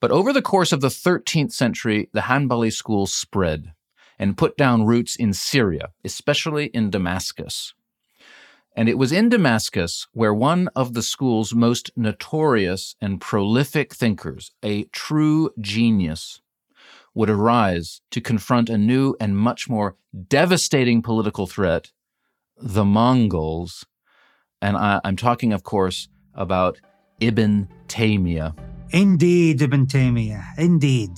[0.00, 3.74] But over the course of the 13th century, the Hanbali school spread
[4.18, 7.74] and put down roots in Syria, especially in Damascus.
[8.74, 14.50] And it was in Damascus where one of the school's most notorious and prolific thinkers,
[14.62, 16.40] a true genius,
[17.14, 19.96] would arise to confront a new and much more
[20.28, 21.92] devastating political threat
[22.56, 23.84] the Mongols.
[24.64, 26.80] And I, am talking, of course, about
[27.20, 28.56] Ibn Taymiyyah.
[28.92, 30.42] Indeed, Ibn Taymiyyah.
[30.56, 31.10] Indeed.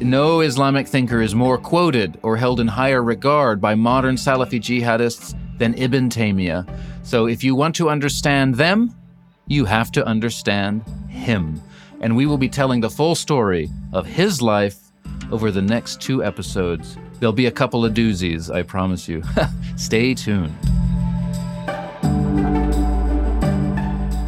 [0.00, 5.36] No Islamic thinker is more quoted or held in higher regard by modern Salafi jihadists
[5.58, 6.64] than Ibn Taymiyyah.
[7.02, 8.94] So if you want to understand them,
[9.48, 11.60] you have to understand him.
[12.00, 14.78] And we will be telling the full story of his life
[15.32, 16.96] over the next two episodes.
[17.18, 19.24] There'll be a couple of doozies, I promise you.
[19.76, 20.54] Stay tuned.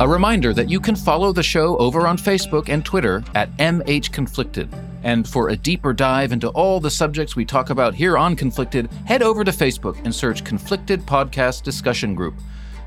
[0.00, 4.10] A reminder that you can follow the show over on Facebook and Twitter at MH
[4.10, 4.74] Conflicted.
[5.02, 8.90] And for a deeper dive into all the subjects we talk about here on Conflicted,
[9.04, 12.32] head over to Facebook and search Conflicted Podcast Discussion Group.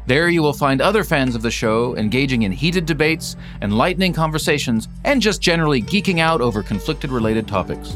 [0.08, 4.88] There you will find other fans of the show engaging in heated debates, enlightening conversations,
[5.04, 7.96] and just generally geeking out over conflicted related topics.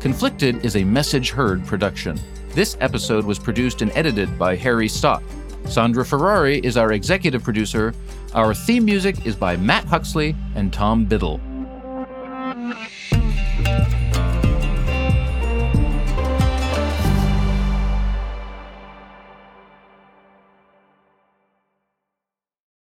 [0.00, 2.20] Conflicted is a Message Heard production.
[2.50, 5.22] This episode was produced and edited by Harry Stott.
[5.66, 7.94] Sandra Ferrari is our executive producer.
[8.32, 11.40] Our theme music is by Matt Huxley and Tom Biddle.